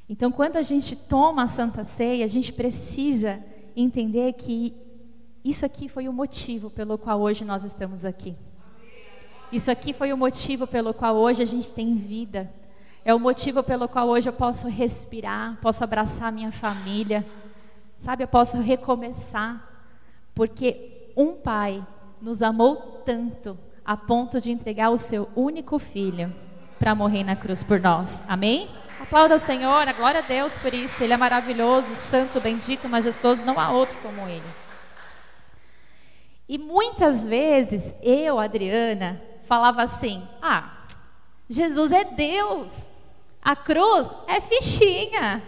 Então, 0.10 0.32
quando 0.32 0.56
a 0.56 0.62
gente 0.62 0.96
toma 0.96 1.44
a 1.44 1.48
Santa 1.48 1.84
Ceia, 1.84 2.24
a 2.24 2.28
gente 2.28 2.54
precisa 2.54 3.44
entender 3.76 4.32
que 4.34 4.74
isso 5.44 5.66
aqui 5.66 5.90
foi 5.90 6.08
o 6.08 6.14
motivo 6.14 6.70
pelo 6.70 6.98
qual 6.98 7.20
hoje 7.20 7.44
nós 7.44 7.66
estamos 7.66 8.06
aqui. 8.06 8.34
Isso 9.52 9.72
aqui 9.72 9.94
foi 9.94 10.12
o 10.12 10.18
motivo 10.18 10.68
pelo 10.68 10.94
qual 10.94 11.16
hoje 11.16 11.42
a 11.42 11.46
gente 11.46 11.74
tem 11.74 11.96
vida. 11.96 12.52
É 13.06 13.14
o 13.14 13.20
motivo 13.20 13.64
pelo 13.64 13.88
qual 13.88 14.10
hoje 14.10 14.28
eu 14.28 14.34
posso 14.34 14.68
respirar, 14.68 15.58
posso 15.62 15.84
abraçar 15.84 16.32
minha 16.32 16.52
família. 16.52 17.26
Sabe, 17.98 18.24
eu 18.24 18.28
posso 18.28 18.60
recomeçar. 18.60 19.66
Porque 20.36 21.12
um 21.16 21.34
pai 21.34 21.86
nos 22.22 22.42
amou 22.42 23.02
tanto 23.06 23.58
a 23.86 23.96
ponto 23.96 24.42
de 24.42 24.52
entregar 24.52 24.90
o 24.90 24.98
seu 24.98 25.30
único 25.34 25.80
filho 25.80 26.36
para 26.78 26.94
morrer 26.94 27.24
na 27.24 27.36
cruz 27.36 27.64
por 27.64 27.80
nós. 27.80 28.22
Amém? 28.28 28.70
Aplauda 29.00 29.36
o 29.36 29.40
Senhor, 29.40 29.86
glória 29.94 30.20
a 30.20 30.24
Deus 30.24 30.58
por 30.58 30.74
isso. 30.74 31.02
Ele 31.02 31.14
é 31.14 31.18
maravilhoso, 31.18 31.96
santo, 31.96 32.42
bendito, 32.42 32.90
majestoso, 32.90 33.46
não 33.46 33.58
há 33.58 33.72
outro 33.72 33.98
como 34.00 34.28
ele. 34.28 34.44
E 36.50 36.58
muitas 36.58 37.26
vezes 37.26 37.96
eu, 38.02 38.40
Adriana, 38.40 39.22
falava 39.48 39.82
assim: 39.82 40.28
ah, 40.42 40.84
Jesus 41.50 41.92
é 41.92 42.04
Deus, 42.04 42.74
a 43.42 43.56
cruz 43.56 44.08
é 44.28 44.40
fichinha. 44.42 45.42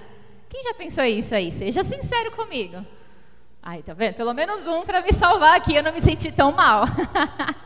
Quem 0.50 0.63
já 0.63 0.74
pensou 0.74 1.03
isso 1.03 1.36
aí? 1.36 1.51
Seja 1.51 1.84
sincero 1.84 2.32
comigo. 2.32 2.84
Aí, 3.62 3.84
tá 3.84 3.94
vendo? 3.94 4.15
Pelo 4.15 4.34
menos 4.34 4.65
um 4.65 4.84
para 4.84 5.01
me 5.01 5.12
salvar 5.13 5.58
aqui, 5.58 5.75
eu 5.75 5.84
não 5.84 5.94
me 5.94 6.01
senti 6.01 6.32
tão 6.32 6.51
mal. 6.51 6.86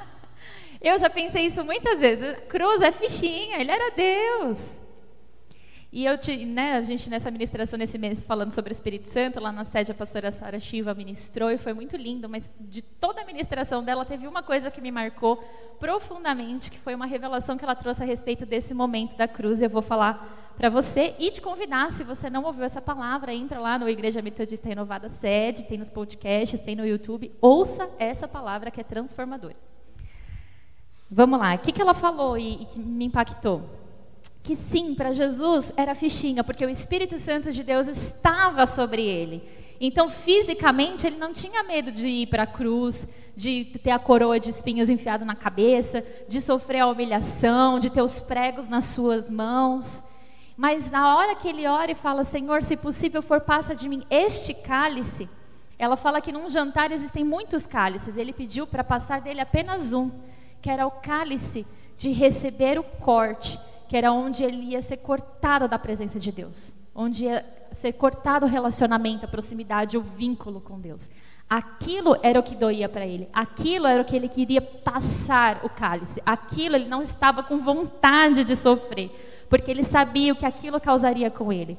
eu 0.82 0.98
já 1.00 1.10
pensei 1.10 1.46
isso 1.46 1.64
muitas 1.64 2.00
vezes. 2.00 2.36
Cruz 2.50 2.82
é 2.82 2.92
fichinha, 2.92 3.60
ele 3.60 3.72
era 3.72 3.92
Deus. 3.92 4.83
E 5.96 6.08
eu, 6.08 6.18
te, 6.18 6.44
né, 6.44 6.74
a 6.74 6.82
gente 6.82 7.08
nessa 7.08 7.30
ministração 7.30 7.78
nesse 7.78 8.00
mês 8.00 8.26
falando 8.26 8.52
sobre 8.52 8.72
o 8.72 8.74
Espírito 8.74 9.08
Santo, 9.08 9.40
lá 9.40 9.52
na 9.52 9.64
sede 9.64 9.92
a 9.92 9.94
pastora 9.94 10.32
Sara 10.32 10.60
Shiva 10.60 10.92
ministrou 10.96 11.52
e 11.52 11.58
foi 11.60 11.72
muito 11.72 11.96
lindo, 11.96 12.28
mas 12.28 12.52
de 12.60 12.82
toda 12.82 13.22
a 13.22 13.26
ministração 13.26 13.84
dela 13.84 14.04
teve 14.04 14.26
uma 14.26 14.42
coisa 14.42 14.72
que 14.72 14.82
me 14.82 14.90
marcou 14.90 15.38
profundamente, 15.80 16.72
que 16.72 16.80
foi 16.80 16.96
uma 16.96 17.06
revelação 17.06 17.60
que 17.60 17.64
ela 17.64 17.76
trouxe 17.76 18.02
a 18.02 18.08
respeito 18.08 18.44
desse 18.44 18.74
momento 18.74 19.16
da 19.16 19.28
cruz, 19.28 19.62
e 19.62 19.66
eu 19.66 19.70
vou 19.70 19.84
falar 19.84 20.52
para 20.58 20.68
você 20.68 21.14
e 21.20 21.30
te 21.30 21.40
convidar, 21.40 21.92
se 21.92 22.04
você 22.04 22.28
não 22.28 22.44
ouviu 22.44 22.64
essa 22.64 22.82
palavra, 22.82 23.32
entra 23.32 23.60
lá 23.60 23.78
no 23.78 23.88
Igreja 23.88 24.20
Metodista 24.20 24.68
Renovada 24.68 25.08
Sede, 25.08 25.66
tem 25.66 25.78
nos 25.78 25.92
podcasts, 25.92 26.60
tem 26.64 26.76
no 26.76 26.88
YouTube, 26.88 27.32
ouça 27.40 27.88
essa 28.00 28.28
palavra 28.28 28.72
que 28.72 28.82
é 28.82 28.84
transformadora. 28.84 29.58
Vamos 31.08 31.40
lá, 31.40 31.54
o 31.54 31.60
que, 31.60 31.72
que 31.72 31.80
ela 31.80 31.94
falou 31.94 32.36
e, 32.36 32.64
e 32.64 32.66
que 32.66 32.80
me 32.80 33.06
impactou? 33.06 33.83
Que 34.44 34.58
sim, 34.58 34.94
para 34.94 35.14
Jesus 35.14 35.72
era 35.78 35.96
fichinha, 35.96 36.44
porque 36.44 36.66
o 36.66 36.70
Espírito 36.70 37.18
Santo 37.18 37.50
de 37.50 37.64
Deus 37.64 37.88
estava 37.88 38.66
sobre 38.66 39.02
ele. 39.02 39.42
Então, 39.80 40.10
fisicamente, 40.10 41.08
ele 41.08 41.16
não 41.16 41.32
tinha 41.32 41.64
medo 41.64 41.90
de 41.92 42.08
ir 42.10 42.28
para 42.28 42.44
a 42.44 42.48
cruz, 42.48 43.08
de 43.34 43.66
ter 43.82 43.92
a 43.92 44.00
coroa 44.00 44.38
de 44.40 44.50
espinhos 44.50 44.90
enfiada 44.90 45.24
na 45.24 45.34
cabeça, 45.34 46.04
de 46.28 46.42
sofrer 46.42 46.82
a 46.82 46.88
humilhação, 46.88 47.80
de 47.80 47.90
ter 47.90 48.02
os 48.02 48.20
pregos 48.20 48.68
nas 48.68 48.86
suas 48.86 49.30
mãos. 49.30 50.04
Mas 50.58 50.92
na 50.92 51.16
hora 51.16 51.36
que 51.36 51.48
ele 51.48 51.66
ora 51.66 51.92
e 51.92 51.96
fala, 51.96 52.26
Senhor, 52.26 52.64
se 52.64 52.76
possível 52.76 53.22
for, 53.22 53.40
passa 53.40 53.74
de 53.74 53.88
mim 53.88 54.04
este 54.10 54.54
cálice. 54.54 55.28
Ela 55.80 55.96
fala 55.96 56.22
que 56.22 56.34
num 56.34 56.50
jantar 56.50 56.92
existem 56.92 57.24
muitos 57.24 57.66
cálices. 57.66 58.18
Ele 58.18 58.34
pediu 58.34 58.68
para 58.68 58.84
passar 58.84 59.22
dele 59.22 59.40
apenas 59.40 59.94
um, 59.94 60.12
que 60.62 60.70
era 60.70 60.86
o 60.86 60.92
cálice 60.92 61.66
de 61.96 62.12
receber 62.12 62.78
o 62.78 62.84
corte 62.84 63.58
que 63.94 63.98
era 63.98 64.12
onde 64.12 64.44
ele 64.44 64.72
ia 64.72 64.82
ser 64.82 64.98
cortado 64.98 65.68
da 65.68 65.78
presença 65.78 66.20
de 66.20 66.32
Deus, 66.32 66.74
onde 66.96 67.26
ia 67.26 67.46
ser 67.72 67.94
cortado 67.94 68.44
o 68.44 68.50
relacionamento, 68.50 69.28
a 69.28 69.30
proximidade, 69.30 69.96
o 69.96 70.02
vínculo 70.02 70.60
com 70.60 70.80
Deus. 70.80 71.08
Aquilo 71.48 72.18
era 72.24 72.40
o 72.40 72.42
que 72.42 72.56
doía 72.56 72.90
para 72.90 73.06
ele. 73.06 73.30
Aquilo 73.32 73.86
era 73.86 74.02
o 74.02 74.04
que 74.04 74.16
ele 74.16 74.28
queria 74.28 74.64
passar 74.64 75.64
o 75.64 75.70
cálice. 75.70 76.24
Aquilo 76.26 76.76
ele 76.76 76.90
não 76.90 77.04
estava 77.04 77.44
com 77.44 77.60
vontade 77.60 78.44
de 78.44 78.56
sofrer, 78.56 79.12
porque 79.48 79.70
ele 79.70 79.84
sabia 79.84 80.34
o 80.34 80.36
que 80.36 80.48
aquilo 80.48 80.82
causaria 80.82 81.30
com 81.30 81.54
ele. 81.54 81.78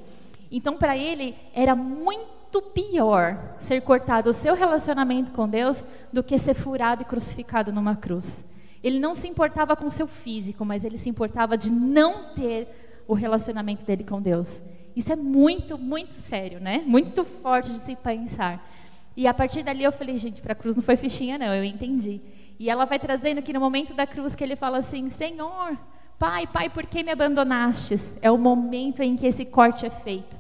Então, 0.53 0.77
para 0.77 0.97
ele, 0.97 1.35
era 1.53 1.75
muito 1.75 2.63
pior 2.63 3.57
ser 3.59 3.83
cortado 3.83 4.31
o 4.31 4.33
seu 4.33 4.55
relacionamento 4.55 5.33
com 5.33 5.49
Deus 5.49 5.85
do 6.13 6.23
que 6.23 6.39
ser 6.39 6.55
furado 6.55 7.03
e 7.03 7.07
crucificado 7.07 7.73
numa 7.73 7.97
cruz. 7.97 8.45
Ele 8.85 9.01
não 9.01 9.15
se 9.15 9.27
importava 9.27 9.75
com 9.75 9.89
seu 9.89 10.07
físico, 10.07 10.63
mas 10.63 10.85
ele 10.85 10.99
se 10.99 11.09
importava 11.09 11.57
de 11.57 11.73
não 11.73 12.35
ter 12.35 12.69
o 13.09 13.15
relacionamento 13.15 13.83
dele 13.83 14.05
com 14.05 14.21
Deus. 14.21 14.63
Isso 14.95 15.11
é 15.11 15.17
muito, 15.17 15.79
muito 15.79 16.13
sério, 16.13 16.61
né? 16.61 16.85
Muito 16.87 17.25
forte 17.25 17.71
de 17.71 17.79
se 17.79 17.97
pensar. 17.97 18.63
E 19.17 19.27
a 19.27 19.33
partir 19.33 19.63
dali 19.63 19.83
eu 19.83 19.91
falei, 19.91 20.19
gente, 20.19 20.43
para 20.43 20.53
a 20.53 20.55
cruz 20.55 20.77
não 20.77 20.83
foi 20.83 20.97
fichinha, 20.97 21.39
não, 21.39 21.55
eu 21.55 21.65
entendi. 21.65 22.21
E 22.59 22.69
ela 22.69 22.85
vai 22.85 22.99
trazendo 22.99 23.41
que 23.41 23.55
no 23.55 23.61
momento 23.61 23.95
da 23.95 24.07
cruz 24.07 24.37
que 24.37 24.45
ele 24.45 24.55
fala 24.55 24.79
assim: 24.79 25.09
Senhor, 25.09 25.79
Pai, 26.19 26.47
Pai, 26.47 26.69
por 26.69 26.85
que 26.85 27.03
me 27.03 27.11
abandonastes? 27.11 28.19
É 28.21 28.31
o 28.31 28.37
momento 28.37 29.03
em 29.03 29.17
que 29.17 29.27
esse 29.27 29.47
corte 29.47 29.87
é 29.87 29.91
feito. 29.91 30.39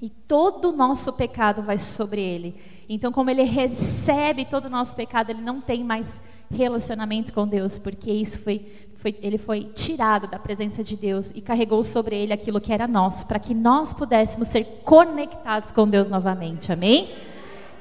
E 0.00 0.08
todo 0.08 0.70
o 0.70 0.76
nosso 0.76 1.12
pecado 1.12 1.60
vai 1.60 1.78
sobre 1.78 2.20
ele. 2.20 2.54
Então, 2.88 3.10
como 3.10 3.30
ele 3.30 3.42
recebe 3.42 4.44
todo 4.44 4.66
o 4.66 4.70
nosso 4.70 4.94
pecado, 4.94 5.30
ele 5.30 5.40
não 5.40 5.60
tem 5.60 5.82
mais 5.82 6.22
relacionamento 6.50 7.32
com 7.32 7.46
Deus, 7.46 7.78
porque 7.78 8.10
isso 8.10 8.40
foi, 8.40 8.66
foi, 8.96 9.16
ele 9.22 9.38
foi 9.38 9.64
tirado 9.74 10.26
da 10.26 10.38
presença 10.38 10.82
de 10.82 10.96
Deus 10.96 11.32
e 11.34 11.40
carregou 11.40 11.82
sobre 11.82 12.16
ele 12.16 12.32
aquilo 12.32 12.60
que 12.60 12.72
era 12.72 12.86
nosso, 12.86 13.26
para 13.26 13.38
que 13.38 13.54
nós 13.54 13.92
pudéssemos 13.92 14.48
ser 14.48 14.64
conectados 14.84 15.72
com 15.72 15.88
Deus 15.88 16.08
novamente. 16.08 16.72
Amém? 16.72 17.10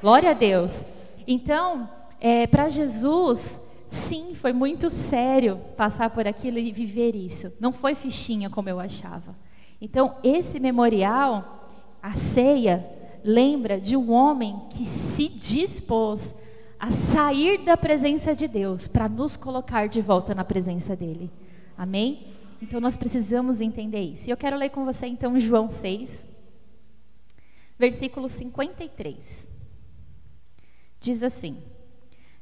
Glória 0.01 0.31
a 0.31 0.33
Deus. 0.33 0.83
Então, 1.27 1.89
é, 2.19 2.47
para 2.47 2.69
Jesus, 2.69 3.61
sim, 3.87 4.33
foi 4.35 4.53
muito 4.53 4.89
sério 4.89 5.59
passar 5.77 6.09
por 6.09 6.27
aquilo 6.27 6.57
e 6.57 6.71
viver 6.71 7.15
isso. 7.15 7.51
Não 7.59 7.71
foi 7.71 7.95
fichinha 7.95 8.49
como 8.49 8.69
eu 8.69 8.79
achava. 8.79 9.35
Então, 9.81 10.15
esse 10.23 10.59
memorial, 10.59 11.69
a 12.01 12.15
ceia, 12.15 12.85
lembra 13.23 13.79
de 13.79 13.95
um 13.95 14.11
homem 14.11 14.61
que 14.69 14.85
se 14.85 15.29
dispôs 15.29 16.35
a 16.79 16.91
sair 16.91 17.63
da 17.63 17.77
presença 17.77 18.35
de 18.35 18.47
Deus 18.47 18.87
para 18.87 19.07
nos 19.07 19.37
colocar 19.37 19.87
de 19.87 20.01
volta 20.01 20.35
na 20.35 20.43
presença 20.43 20.95
dele. 20.95 21.31
Amém? 21.77 22.27
Então 22.61 22.79
nós 22.79 22.97
precisamos 22.97 23.61
entender 23.61 24.01
isso. 24.01 24.29
E 24.29 24.31
eu 24.31 24.37
quero 24.37 24.57
ler 24.57 24.69
com 24.69 24.85
você 24.85 25.07
então 25.07 25.39
João 25.39 25.69
6, 25.69 26.27
versículo 27.77 28.27
53 28.27 29.53
diz 31.03 31.21
assim: 31.21 31.57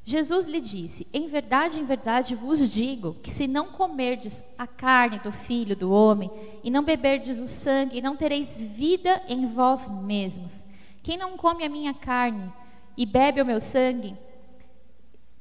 Jesus 0.04 0.46
lhe 0.46 0.62
disse: 0.62 1.08
Em 1.12 1.28
verdade, 1.28 1.82
em 1.82 1.86
verdade 1.86 2.36
vos 2.36 2.70
digo 2.70 3.16
que 3.16 3.32
se 3.32 3.48
não 3.48 3.68
comerdes 3.68 4.42
a 4.58 4.68
carne 4.68 5.20
do 5.20 5.32
filho 5.32 5.76
do 5.76 5.92
homem 5.92 6.32
e 6.64 6.70
não 6.70 6.84
beberdes 6.84 7.40
o 7.40 7.48
sangue, 7.48 8.02
não 8.02 8.16
tereis 8.16 8.62
vida 8.62 9.22
em 9.28 9.48
vós 9.48 9.90
mesmos. 9.90 10.64
Quem 11.04 11.18
não 11.18 11.36
come 11.36 11.64
a 11.64 11.70
minha 11.70 11.94
carne 11.94 12.52
e 12.96 13.06
bebe 13.06 13.42
o 13.42 13.46
meu 13.46 13.60
sangue, 13.60 14.16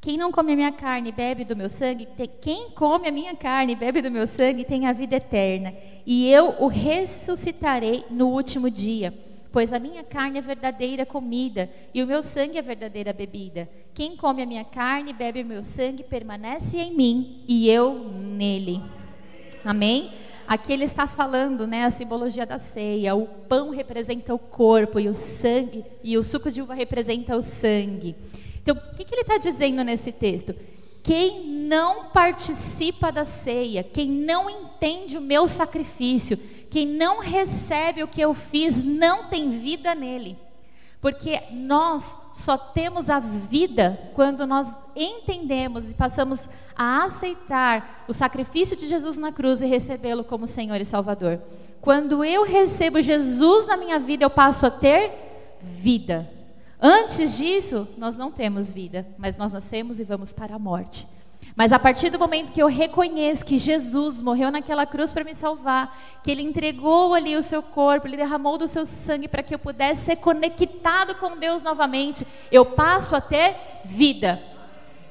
quem 0.00 0.16
não 0.16 0.32
come 0.32 0.54
a 0.54 0.56
minha 0.56 0.72
carne 0.72 1.10
e 1.10 1.12
bebe 1.12 1.44
do 1.44 1.54
meu 1.54 1.68
sangue, 1.68 2.08
quem 2.40 2.70
come 2.70 3.06
a 3.06 3.12
minha 3.12 3.36
carne 3.36 3.74
e 3.74 3.76
bebe 3.76 4.00
do 4.00 4.10
meu 4.10 4.26
sangue 4.26 4.64
tem 4.64 4.86
a 4.86 4.92
vida 4.92 5.16
eterna, 5.16 5.74
e 6.06 6.30
eu 6.30 6.56
o 6.58 6.68
ressuscitarei 6.68 8.04
no 8.10 8.28
último 8.28 8.70
dia. 8.70 9.12
Pois 9.52 9.72
a 9.72 9.80
minha 9.80 10.04
carne 10.04 10.38
é 10.38 10.40
verdadeira 10.40 11.04
comida 11.04 11.68
e 11.92 12.02
o 12.02 12.06
meu 12.06 12.22
sangue 12.22 12.56
é 12.56 12.62
verdadeira 12.62 13.12
bebida. 13.12 13.68
Quem 13.92 14.16
come 14.16 14.42
a 14.42 14.46
minha 14.46 14.64
carne 14.64 15.10
e 15.10 15.14
bebe 15.14 15.42
o 15.42 15.46
meu 15.46 15.62
sangue 15.62 16.04
permanece 16.04 16.78
em 16.78 16.94
mim 16.94 17.42
e 17.48 17.68
eu 17.68 17.94
nele. 17.98 18.80
Amém? 19.64 20.12
Aqui 20.50 20.72
ele 20.72 20.82
está 20.82 21.06
falando, 21.06 21.64
né, 21.64 21.84
a 21.84 21.90
simbologia 21.90 22.44
da 22.44 22.58
ceia. 22.58 23.14
O 23.14 23.24
pão 23.24 23.70
representa 23.70 24.34
o 24.34 24.38
corpo 24.38 24.98
e 24.98 25.08
o 25.08 25.14
sangue 25.14 25.84
e 26.02 26.18
o 26.18 26.24
suco 26.24 26.50
de 26.50 26.60
uva 26.60 26.74
representa 26.74 27.36
o 27.36 27.40
sangue. 27.40 28.16
Então, 28.60 28.74
o 28.74 28.96
que, 28.96 29.04
que 29.04 29.14
ele 29.14 29.20
está 29.20 29.38
dizendo 29.38 29.84
nesse 29.84 30.10
texto? 30.10 30.52
Quem 31.04 31.46
não 31.46 32.06
participa 32.06 33.12
da 33.12 33.24
ceia, 33.24 33.84
quem 33.84 34.10
não 34.10 34.50
entende 34.50 35.16
o 35.16 35.20
meu 35.20 35.46
sacrifício, 35.46 36.36
quem 36.68 36.84
não 36.84 37.20
recebe 37.20 38.02
o 38.02 38.08
que 38.08 38.20
eu 38.20 38.34
fiz 38.34 38.82
não 38.82 39.28
tem 39.28 39.50
vida 39.50 39.94
nele. 39.94 40.36
Porque 41.00 41.40
nós 41.50 42.18
só 42.34 42.58
temos 42.58 43.08
a 43.08 43.18
vida 43.18 43.98
quando 44.14 44.46
nós 44.46 44.66
entendemos 44.94 45.90
e 45.90 45.94
passamos 45.94 46.48
a 46.76 47.04
aceitar 47.04 48.04
o 48.06 48.12
sacrifício 48.12 48.76
de 48.76 48.86
Jesus 48.86 49.16
na 49.16 49.32
cruz 49.32 49.62
e 49.62 49.66
recebê-lo 49.66 50.24
como 50.24 50.46
Senhor 50.46 50.78
e 50.78 50.84
Salvador. 50.84 51.40
Quando 51.80 52.22
eu 52.22 52.44
recebo 52.44 53.00
Jesus 53.00 53.66
na 53.66 53.76
minha 53.76 53.98
vida, 53.98 54.24
eu 54.24 54.30
passo 54.30 54.66
a 54.66 54.70
ter 54.70 55.12
vida. 55.62 56.28
Antes 56.78 57.38
disso, 57.38 57.88
nós 57.96 58.16
não 58.16 58.30
temos 58.30 58.70
vida, 58.70 59.06
mas 59.16 59.36
nós 59.36 59.52
nascemos 59.52 60.00
e 60.00 60.04
vamos 60.04 60.32
para 60.32 60.56
a 60.56 60.58
morte. 60.58 61.06
Mas 61.56 61.72
a 61.72 61.78
partir 61.78 62.10
do 62.10 62.18
momento 62.18 62.52
que 62.52 62.62
eu 62.62 62.66
reconheço 62.66 63.44
que 63.44 63.58
Jesus 63.58 64.20
morreu 64.20 64.50
naquela 64.50 64.86
cruz 64.86 65.12
para 65.12 65.24
me 65.24 65.34
salvar, 65.34 65.96
que 66.22 66.30
Ele 66.30 66.42
entregou 66.42 67.14
ali 67.14 67.36
o 67.36 67.42
seu 67.42 67.62
corpo, 67.62 68.06
Ele 68.06 68.16
derramou 68.16 68.56
do 68.56 68.68
seu 68.68 68.84
sangue 68.84 69.28
para 69.28 69.42
que 69.42 69.54
eu 69.54 69.58
pudesse 69.58 70.02
ser 70.02 70.16
conectado 70.16 71.14
com 71.16 71.36
Deus 71.36 71.62
novamente, 71.62 72.26
eu 72.50 72.64
passo 72.64 73.16
a 73.16 73.20
ter 73.20 73.56
vida. 73.84 74.42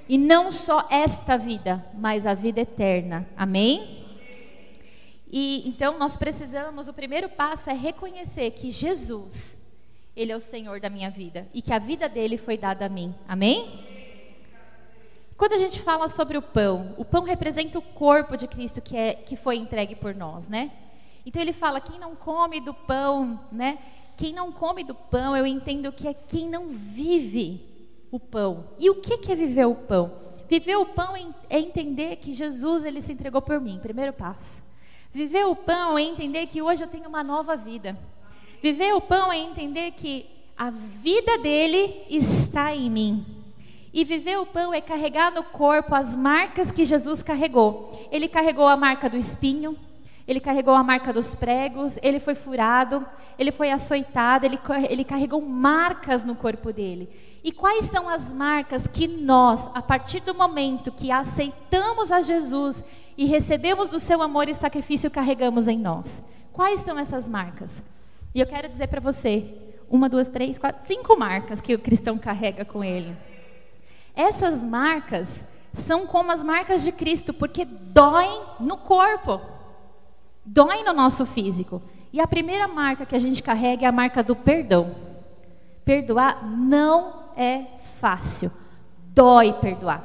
E 0.07 0.17
não 0.17 0.51
só 0.51 0.87
esta 0.89 1.37
vida, 1.37 1.85
mas 1.93 2.25
a 2.25 2.33
vida 2.33 2.61
eterna. 2.61 3.27
Amém? 3.37 4.05
E 5.31 5.67
então 5.69 5.99
nós 5.99 6.17
precisamos, 6.17 6.87
o 6.87 6.93
primeiro 6.93 7.29
passo 7.29 7.69
é 7.69 7.73
reconhecer 7.73 8.49
que 8.51 8.71
Jesus, 8.71 9.61
Ele 10.15 10.31
é 10.31 10.35
o 10.35 10.39
Senhor 10.39 10.79
da 10.79 10.89
minha 10.89 11.11
vida 11.11 11.47
e 11.53 11.61
que 11.61 11.71
a 11.71 11.77
vida 11.77 12.09
dele 12.09 12.37
foi 12.37 12.57
dada 12.57 12.87
a 12.87 12.89
mim. 12.89 13.13
Amém? 13.27 13.98
Quando 15.39 15.53
a 15.53 15.57
gente 15.57 15.79
fala 15.79 16.09
sobre 16.09 16.37
o 16.37 16.41
pão, 16.41 16.93
o 16.97 17.05
pão 17.05 17.23
representa 17.23 17.79
o 17.79 17.81
corpo 17.81 18.35
de 18.35 18.45
Cristo 18.45 18.81
que, 18.81 18.97
é, 18.97 19.13
que 19.13 19.37
foi 19.37 19.55
entregue 19.55 19.95
por 19.95 20.13
nós, 20.13 20.49
né? 20.49 20.69
Então 21.25 21.41
ele 21.41 21.53
fala: 21.53 21.79
quem 21.79 21.97
não 21.97 22.13
come 22.13 22.59
do 22.59 22.73
pão, 22.73 23.39
né? 23.49 23.79
Quem 24.17 24.33
não 24.33 24.51
come 24.51 24.83
do 24.83 24.93
pão, 24.93 25.37
eu 25.37 25.47
entendo 25.47 25.93
que 25.93 26.09
é 26.09 26.13
quem 26.13 26.49
não 26.49 26.67
vive 26.67 27.61
o 28.11 28.19
pão. 28.19 28.65
E 28.77 28.89
o 28.89 28.95
que 28.95 29.31
é 29.31 29.35
viver 29.35 29.63
o 29.63 29.75
pão? 29.75 30.11
Viver 30.49 30.75
o 30.75 30.85
pão 30.85 31.15
é 31.49 31.57
entender 31.57 32.17
que 32.17 32.33
Jesus 32.33 32.83
ele 32.83 32.99
se 32.99 33.13
entregou 33.13 33.41
por 33.41 33.61
mim, 33.61 33.79
primeiro 33.81 34.11
passo. 34.11 34.61
Viver 35.09 35.45
o 35.45 35.55
pão 35.55 35.97
é 35.97 36.01
entender 36.01 36.47
que 36.47 36.61
hoje 36.61 36.83
eu 36.83 36.87
tenho 36.89 37.07
uma 37.07 37.23
nova 37.23 37.55
vida. 37.55 37.97
Viver 38.61 38.93
o 38.93 38.99
pão 38.99 39.31
é 39.31 39.37
entender 39.37 39.91
que 39.91 40.25
a 40.57 40.69
vida 40.69 41.37
dele 41.37 42.03
está 42.09 42.75
em 42.75 42.89
mim. 42.89 43.38
E 43.93 44.03
viver 44.03 44.37
o 44.37 44.45
pão 44.45 44.73
é 44.73 44.81
carregar 44.81 45.31
no 45.31 45.43
corpo 45.43 45.95
as 45.95 46.15
marcas 46.15 46.71
que 46.71 46.85
Jesus 46.85 47.23
carregou. 47.23 48.07
Ele 48.11 48.27
carregou 48.27 48.67
a 48.67 48.77
marca 48.77 49.09
do 49.09 49.17
espinho, 49.17 49.75
ele 50.27 50.39
carregou 50.39 50.75
a 50.75 50.83
marca 50.83 51.11
dos 51.11 51.33
pregos, 51.33 51.97
ele 52.03 52.19
foi 52.19 52.35
furado, 52.35 53.03
ele 53.37 53.51
foi 53.51 53.71
açoitado, 53.71 54.45
ele, 54.45 54.59
ele 54.87 55.03
carregou 55.03 55.41
marcas 55.41 56.23
no 56.23 56.35
corpo 56.35 56.71
dele. 56.71 57.09
E 57.43 57.51
quais 57.51 57.85
são 57.85 58.07
as 58.07 58.31
marcas 58.31 58.85
que 58.85 59.07
nós, 59.07 59.67
a 59.73 59.81
partir 59.81 60.19
do 60.19 60.35
momento 60.35 60.91
que 60.91 61.09
aceitamos 61.09 62.11
a 62.11 62.21
Jesus 62.21 62.83
e 63.17 63.25
recebemos 63.25 63.89
do 63.89 63.99
seu 63.99 64.21
amor 64.21 64.47
e 64.47 64.53
sacrifício, 64.53 65.09
carregamos 65.09 65.67
em 65.67 65.79
nós? 65.79 66.21
Quais 66.53 66.81
são 66.81 66.99
essas 66.99 67.27
marcas? 67.27 67.81
E 68.35 68.39
eu 68.39 68.45
quero 68.45 68.69
dizer 68.69 68.87
para 68.87 69.01
você: 69.01 69.51
uma, 69.89 70.07
duas, 70.07 70.27
três, 70.27 70.59
quatro, 70.59 70.85
cinco 70.85 71.17
marcas 71.17 71.59
que 71.59 71.73
o 71.73 71.79
cristão 71.79 72.19
carrega 72.19 72.63
com 72.63 72.83
ele. 72.83 73.17
Essas 74.19 74.65
marcas 74.65 75.47
são 75.73 76.05
como 76.05 76.29
as 76.29 76.43
marcas 76.43 76.83
de 76.83 76.91
Cristo, 76.91 77.33
porque 77.33 77.63
doem 77.63 78.41
no 78.59 78.75
corpo, 78.75 79.39
doem 80.43 80.83
no 80.83 80.91
nosso 80.91 81.25
físico. 81.25 81.81
E 82.11 82.19
a 82.19 82.27
primeira 82.27 82.67
marca 82.67 83.05
que 83.05 83.15
a 83.15 83.19
gente 83.19 83.41
carrega 83.41 83.85
é 83.85 83.87
a 83.87 83.93
marca 83.93 84.21
do 84.21 84.35
perdão. 84.35 84.93
Perdoar 85.85 86.45
não 86.45 87.13
é 87.33 87.63
fácil, 88.01 88.51
dói 89.15 89.53
perdoar. 89.53 90.03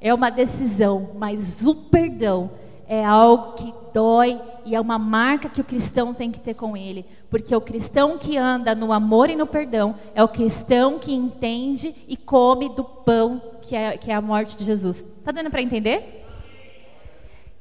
É 0.00 0.14
uma 0.14 0.30
decisão, 0.30 1.10
mas 1.16 1.62
o 1.62 1.74
perdão 1.74 2.52
é 2.88 3.04
algo 3.04 3.52
que 3.52 3.74
dói 3.92 4.40
e 4.64 4.74
é 4.74 4.80
uma 4.80 4.98
marca 4.98 5.48
que 5.48 5.60
o 5.60 5.64
cristão 5.64 6.12
tem 6.14 6.30
que 6.30 6.40
ter 6.40 6.54
com 6.54 6.76
ele, 6.76 7.04
porque 7.30 7.54
o 7.54 7.60
cristão 7.60 8.18
que 8.18 8.36
anda 8.36 8.74
no 8.74 8.92
amor 8.92 9.30
e 9.30 9.36
no 9.36 9.46
perdão 9.46 9.94
é 10.14 10.22
o 10.22 10.28
cristão 10.28 10.98
que 10.98 11.12
entende 11.12 11.94
e 12.06 12.16
come 12.16 12.68
do 12.74 12.84
pão 12.84 13.40
que 13.60 13.74
é, 13.74 13.96
que 13.96 14.10
é 14.10 14.14
a 14.14 14.20
morte 14.20 14.56
de 14.56 14.64
Jesus. 14.64 15.06
Tá 15.24 15.32
dando 15.32 15.50
para 15.50 15.62
entender? 15.62 16.24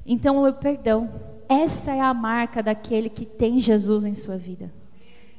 Então, 0.05 0.43
o 0.43 0.53
perdão, 0.53 1.09
essa 1.47 1.93
é 1.93 1.99
a 2.01 2.13
marca 2.13 2.63
daquele 2.63 3.09
que 3.09 3.25
tem 3.25 3.59
Jesus 3.59 4.03
em 4.03 4.15
sua 4.15 4.37
vida. 4.37 4.71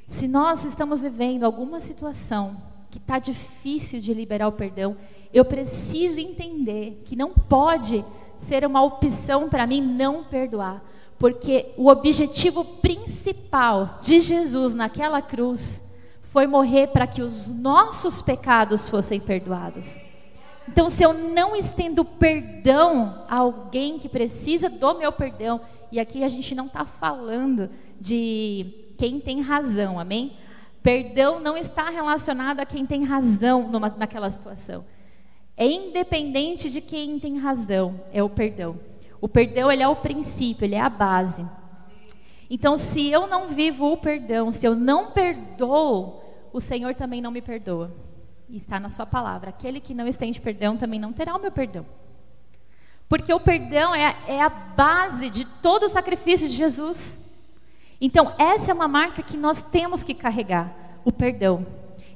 Se 0.07 0.29
nós 0.29 0.65
estamos 0.65 1.03
vivendo 1.03 1.45
alguma 1.45 1.81
situação 1.81 2.57
que 2.91 2.99
está 2.99 3.19
difícil 3.19 4.01
de 4.01 4.13
liberar 4.13 4.49
o 4.49 4.53
perdão, 4.53 4.97
eu 5.33 5.45
preciso 5.45 6.21
entender 6.21 7.03
que 7.05 7.17
não 7.17 7.31
pode 7.31 8.05
ser 8.39 8.67
uma 8.67 8.83
opção 8.83 9.49
para 9.49 9.67
mim 9.67 9.81
não 9.81 10.25
perdoar, 10.25 10.83
porque 11.23 11.67
o 11.77 11.87
objetivo 11.87 12.65
principal 12.65 14.01
de 14.03 14.19
Jesus 14.19 14.75
naquela 14.75 15.23
cruz 15.23 15.81
foi 16.21 16.49
morrer 16.49 16.89
para 16.89 17.07
que 17.07 17.23
os 17.23 17.47
nossos 17.47 18.21
pecados 18.21 18.89
fossem 18.89 19.21
perdoados. 19.21 19.97
Então, 20.69 20.89
se 20.89 21.05
eu 21.05 21.13
não 21.13 21.55
estendo 21.55 22.05
perdão 22.05 23.25
a 23.29 23.37
alguém 23.37 24.01
que 24.01 24.09
precisa 24.09 24.69
do 24.69 24.99
meu 24.99 25.13
perdão, 25.13 25.61
e 25.93 26.01
aqui 26.01 26.25
a 26.25 26.29
gente 26.29 26.57
não 26.57 26.67
está 26.67 26.85
falando 26.85 27.71
de 28.01 28.93
quem 28.99 29.21
tem 29.21 29.41
razão, 29.43 30.01
amém? 30.01 30.33
Perdão 30.83 31.39
não 31.39 31.57
está 31.57 31.89
relacionado 31.89 32.59
a 32.59 32.67
quem 32.67 32.85
tem 32.85 33.05
razão 33.05 33.69
numa, 33.69 33.89
naquela 33.91 34.29
situação. 34.29 34.85
É 35.57 35.69
independente 35.69 36.69
de 36.69 36.81
quem 36.81 37.21
tem 37.21 37.39
razão, 37.39 38.01
é 38.13 38.25
o 38.25 38.29
perdão. 38.29 38.77
O 39.23 39.29
perdão 39.29 39.71
ele 39.71 39.85
é 39.85 39.89
o 39.89 39.95
princípio, 39.95 40.65
ele 40.65 40.75
é 40.75 40.81
a 40.81 40.91
base. 40.91 41.47
Então, 42.51 42.77
se 42.77 43.09
eu 43.09 43.29
não 43.29 43.47
vivo 43.47 43.93
o 43.93 43.97
perdão, 43.97 44.51
se 44.51 44.67
eu 44.67 44.75
não 44.75 45.13
perdoo, 45.13 46.21
o 46.53 46.61
Senhor 46.61 46.93
também 46.97 47.23
não 47.23 47.31
me 47.31 47.41
perdoa. 47.41 47.95
E 48.49 48.57
está 48.57 48.81
na 48.81 48.89
sua 48.89 49.07
palavra. 49.07 49.51
Aquele 49.51 49.79
que 49.79 49.95
não 49.95 50.09
estende 50.09 50.41
perdão 50.41 50.77
também 50.77 50.99
não 50.99 51.13
terá 51.13 51.37
o 51.37 51.41
meu 51.41 51.53
perdão. 51.53 51.87
Porque 53.09 53.33
o 53.33 53.39
perdão 53.39 53.95
é, 53.95 54.17
é 54.27 54.43
a 54.43 54.49
base 54.49 55.31
de 55.31 55.47
todo 55.47 55.85
o 55.85 55.89
sacrifício 55.89 56.49
de 56.49 56.57
Jesus. 56.57 57.17
Então, 58.01 58.35
essa 58.37 58.73
é 58.73 58.75
uma 58.75 58.89
marca 58.89 59.23
que 59.23 59.37
nós 59.37 59.63
temos 59.63 60.03
que 60.03 60.15
carregar: 60.15 60.75
o 61.05 61.13
perdão. 61.13 61.65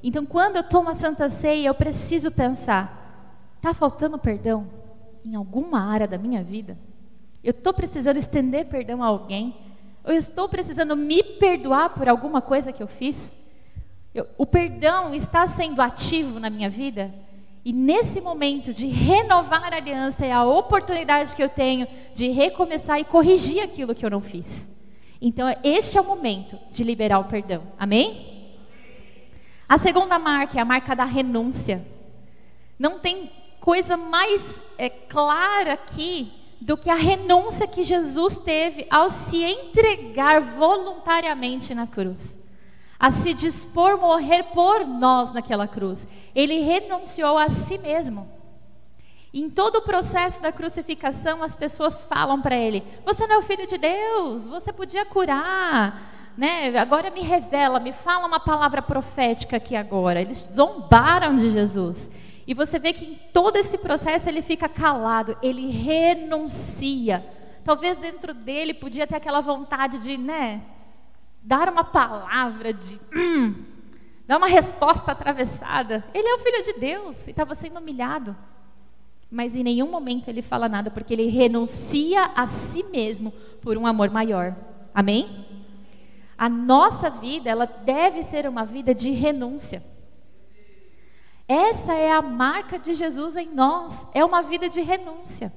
Então, 0.03 0.27
quando 0.27 0.57
eu 0.57 0.65
tomo 0.65 0.91
a 0.91 0.95
Santa 0.95 1.29
Ceia, 1.29 1.69
eu 1.69 1.75
preciso 1.75 2.33
pensar: 2.33 3.55
Está 3.59 3.73
faltando 3.73 4.19
perdão 4.19 4.67
em 5.25 5.37
alguma 5.37 5.81
área 5.81 6.09
da 6.09 6.19
minha 6.19 6.43
vida? 6.43 6.77
Eu 7.47 7.53
estou 7.53 7.73
precisando 7.73 8.17
estender 8.17 8.67
perdão 8.67 9.05
a 9.05 9.07
alguém? 9.07 9.55
Eu 10.05 10.15
estou 10.15 10.49
precisando 10.49 10.97
me 10.97 11.23
perdoar 11.23 11.91
por 11.91 12.09
alguma 12.09 12.43
coisa 12.43 12.73
que 12.73 12.83
eu 12.83 12.88
fiz? 12.88 13.37
Eu, 14.12 14.26
o 14.37 14.45
perdão 14.45 15.15
está 15.15 15.47
sendo 15.47 15.81
ativo 15.81 16.41
na 16.41 16.50
minha 16.50 16.69
vida? 16.69 17.15
E 17.65 17.73
nesse 17.73 18.21
momento 18.21 18.73
de 18.73 18.88
renovar 18.88 19.73
a 19.73 19.76
aliança 19.76 20.26
é 20.26 20.33
a 20.33 20.45
oportunidade 20.45 21.37
que 21.37 21.43
eu 21.43 21.49
tenho 21.49 21.87
de 22.12 22.31
recomeçar 22.31 22.99
e 22.99 23.05
corrigir 23.05 23.62
aquilo 23.62 23.95
que 23.95 24.05
eu 24.05 24.11
não 24.11 24.21
fiz. 24.21 24.69
Então, 25.23 25.47
este 25.62 25.97
é 25.97 26.00
o 26.00 26.05
momento 26.05 26.59
de 26.73 26.83
liberar 26.83 27.21
o 27.21 27.26
perdão. 27.26 27.62
Amém? 27.79 28.59
A 29.69 29.79
segunda 29.79 30.19
marca 30.19 30.59
é 30.59 30.61
a 30.61 30.65
marca 30.65 30.97
da 30.97 31.05
renúncia. 31.05 31.87
Não 32.76 32.99
tem 32.99 33.31
coisa 33.61 33.97
mais 33.97 34.61
é, 34.76 34.91
clara 34.91 35.75
aqui 35.75 36.45
do 36.61 36.77
que 36.77 36.91
a 36.91 36.95
renúncia 36.95 37.67
que 37.67 37.83
Jesus 37.83 38.39
teve 38.39 38.87
ao 38.91 39.09
se 39.09 39.43
entregar 39.43 40.41
voluntariamente 40.41 41.75
na 41.75 41.87
cruz, 41.87 42.39
a 42.99 43.11
se 43.11 43.35
dispor 43.35 43.99
morrer 43.99 44.45
por 44.55 44.87
nós 44.87 45.33
naquela 45.33 45.69
cruz. 45.69 46.07
Ele 46.35 46.61
renunciou 46.61 47.37
a 47.37 47.49
si 47.49 47.79
mesmo. 47.79 48.37
Em 49.35 49.51
todo 49.51 49.77
o 49.77 49.83
processo 49.83 50.41
da 50.41 50.51
crucificação, 50.51 51.43
as 51.43 51.55
pessoas 51.55 52.03
falam 52.05 52.41
para 52.41 52.57
ele: 52.57 52.83
Você 53.05 53.27
não 53.27 53.37
é 53.37 53.39
o 53.39 53.43
filho 53.43 53.67
de 53.67 53.77
Deus, 53.77 54.47
você 54.47 54.73
podia 54.73 55.05
curar. 55.05 56.15
Né? 56.37 56.77
Agora 56.79 57.11
me 57.11 57.21
revela, 57.21 57.81
me 57.81 57.93
fala 57.93 58.27
uma 58.27 58.41
palavra 58.41 58.81
profética 58.81 59.57
aqui 59.57 59.77
agora. 59.77 60.21
Eles 60.21 60.51
zombaram 60.55 61.35
de 61.35 61.51
Jesus. 61.51 62.11
E 62.47 62.55
você 62.55 62.79
vê 62.79 62.93
que 62.93 63.05
em 63.05 63.15
todo 63.33 63.57
esse 63.57 63.76
processo 63.76 64.29
ele 64.29 64.41
fica 64.41 64.69
calado, 64.69 65.37
ele 65.43 65.67
renuncia. 65.69 67.25
Talvez 67.65 67.99
dentro 67.99 68.33
dele 68.33 68.73
podia 68.73 69.07
ter 69.07 69.17
aquela 69.17 69.41
vontade 69.41 69.99
de, 69.99 70.17
né, 70.17 70.63
dar 71.43 71.69
uma 71.69 71.82
palavra 71.82 72.73
de, 72.73 73.00
hum, 73.15 73.65
dar 74.26 74.37
uma 74.37 74.47
resposta 74.47 75.11
atravessada. 75.11 76.04
Ele 76.15 76.28
é 76.28 76.35
o 76.35 76.39
filho 76.39 76.63
de 76.63 76.73
Deus 76.75 77.26
e 77.26 77.30
estava 77.30 77.54
sendo 77.56 77.80
humilhado. 77.80 78.37
Mas 79.28 79.56
em 79.56 79.65
nenhum 79.65 79.91
momento 79.91 80.28
ele 80.28 80.41
fala 80.41 80.69
nada, 80.69 80.89
porque 80.89 81.15
ele 81.15 81.26
renuncia 81.26 82.30
a 82.37 82.47
si 82.47 82.85
mesmo 82.85 83.32
por 83.61 83.76
um 83.76 83.87
amor 83.87 84.09
maior. 84.11 84.54
Amém? 84.95 85.45
A 86.39 86.49
nossa 86.49 87.11
vida, 87.11 87.50
ela 87.50 87.67
deve 87.67 88.23
ser 88.23 88.47
uma 88.47 88.65
vida 88.65 88.95
de 88.95 89.11
renúncia. 89.11 89.82
Essa 91.49 91.95
é 91.95 92.11
a 92.11 92.21
marca 92.21 92.78
de 92.78 92.93
Jesus 92.93 93.37
em 93.37 93.49
nós, 93.54 94.06
é 94.13 94.25
uma 94.25 94.43
vida 94.43 94.69
de 94.69 94.80
renúncia. 94.80 95.52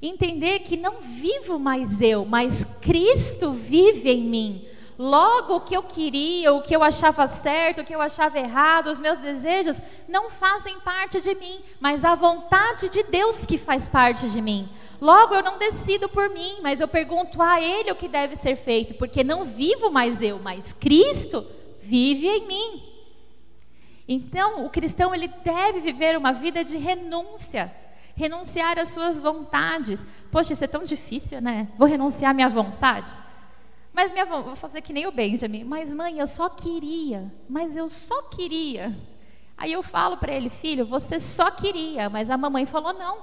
Entender 0.00 0.60
que 0.60 0.78
não 0.78 1.00
vivo 1.00 1.58
mais 1.58 2.00
eu, 2.00 2.24
mas 2.24 2.64
Cristo 2.80 3.52
vive 3.52 4.10
em 4.10 4.22
mim. 4.22 4.64
Logo, 4.98 5.56
o 5.56 5.60
que 5.60 5.76
eu 5.76 5.82
queria, 5.82 6.52
o 6.52 6.62
que 6.62 6.74
eu 6.74 6.82
achava 6.82 7.26
certo, 7.26 7.80
o 7.80 7.84
que 7.84 7.94
eu 7.94 8.00
achava 8.00 8.38
errado, 8.38 8.88
os 8.88 9.00
meus 9.00 9.18
desejos, 9.18 9.80
não 10.08 10.30
fazem 10.30 10.78
parte 10.80 11.20
de 11.20 11.34
mim, 11.34 11.60
mas 11.80 12.04
a 12.04 12.14
vontade 12.14 12.88
de 12.88 13.02
Deus 13.02 13.44
que 13.44 13.56
faz 13.56 13.88
parte 13.88 14.28
de 14.28 14.40
mim. 14.40 14.68
Logo, 15.00 15.34
eu 15.34 15.42
não 15.42 15.58
decido 15.58 16.08
por 16.08 16.28
mim, 16.28 16.58
mas 16.62 16.80
eu 16.80 16.88
pergunto 16.88 17.40
a 17.40 17.60
Ele 17.60 17.90
o 17.90 17.96
que 17.96 18.08
deve 18.08 18.36
ser 18.36 18.56
feito, 18.56 18.94
porque 18.94 19.24
não 19.24 19.44
vivo 19.44 19.90
mais 19.90 20.20
eu, 20.20 20.38
mas 20.38 20.74
Cristo 20.74 21.46
vive 21.80 22.26
em 22.26 22.46
mim. 22.46 22.89
Então, 24.12 24.66
o 24.66 24.68
cristão 24.68 25.14
ele 25.14 25.28
deve 25.28 25.78
viver 25.78 26.18
uma 26.18 26.32
vida 26.32 26.64
de 26.64 26.76
renúncia, 26.76 27.72
renunciar 28.16 28.76
às 28.76 28.88
suas 28.88 29.20
vontades. 29.20 30.04
Poxa, 30.32 30.52
isso 30.52 30.64
é 30.64 30.66
tão 30.66 30.82
difícil, 30.82 31.40
né? 31.40 31.68
Vou 31.78 31.86
renunciar 31.86 32.32
à 32.32 32.34
minha 32.34 32.48
vontade. 32.48 33.14
Mas 33.92 34.10
minha 34.10 34.26
vou 34.26 34.56
fazer 34.56 34.80
que 34.80 34.92
nem 34.92 35.06
o 35.06 35.12
Benjamin. 35.12 35.62
Mas 35.62 35.94
mãe, 35.94 36.18
eu 36.18 36.26
só 36.26 36.48
queria. 36.48 37.32
Mas 37.48 37.76
eu 37.76 37.88
só 37.88 38.22
queria. 38.22 38.98
Aí 39.56 39.72
eu 39.72 39.82
falo 39.82 40.16
para 40.16 40.32
ele, 40.32 40.50
filho, 40.50 40.84
você 40.84 41.20
só 41.20 41.48
queria, 41.48 42.10
mas 42.10 42.30
a 42.30 42.36
mamãe 42.36 42.66
falou 42.66 42.92
não. 42.92 43.18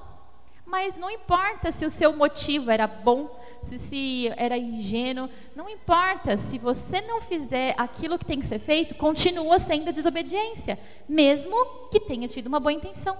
Mas 0.65 0.97
não 0.97 1.11
importa 1.11 1.69
se 1.69 1.85
o 1.85 1.89
seu 1.89 2.15
motivo 2.15 2.71
era 2.71 2.87
bom, 2.87 3.37
se, 3.67 3.77
se 3.77 4.33
era 4.37 4.57
ingênuo, 4.57 5.29
não 5.55 5.69
importa. 5.69 6.37
Se 6.37 6.57
você 6.57 7.01
não 7.01 7.21
fizer 7.21 7.75
aquilo 7.77 8.17
que 8.17 8.25
tem 8.25 8.39
que 8.39 8.47
ser 8.47 8.59
feito, 8.59 8.95
continua 8.95 9.59
sendo 9.59 9.91
desobediência, 9.91 10.79
mesmo 11.07 11.89
que 11.91 11.99
tenha 11.99 12.27
tido 12.27 12.47
uma 12.47 12.59
boa 12.59 12.73
intenção. 12.73 13.17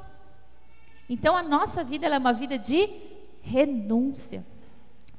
Então 1.10 1.36
a 1.36 1.44
nossa 1.44 1.84
vida 1.84 2.08
é 2.08 2.18
uma 2.18 2.34
vida 2.34 2.58
de 2.58 2.90
renúncia. 3.42 4.46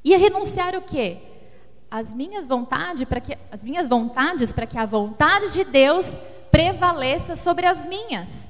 E 0.02 0.16
renunciar 0.16 0.74
o 0.74 0.82
quê? 0.82 1.18
As 1.90 2.14
minhas 2.14 2.46
vontades 2.46 3.04
para 3.04 3.20
que 3.20 3.36
as 3.50 3.64
minhas 3.64 3.88
vontades 3.88 4.52
para 4.52 4.66
que 4.66 4.78
a 4.78 4.86
vontade 4.86 5.52
de 5.52 5.64
Deus 5.64 6.16
prevaleça 6.50 7.36
sobre 7.36 7.66
as 7.66 7.84
minhas. 7.84 8.46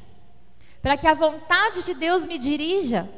Para 0.81 0.97
que 0.97 1.07
a 1.07 1.15
vontade 1.15 1.85
de 1.85 1.95
Deus 1.95 2.25
me 2.25 2.39
dirija. 2.39 3.09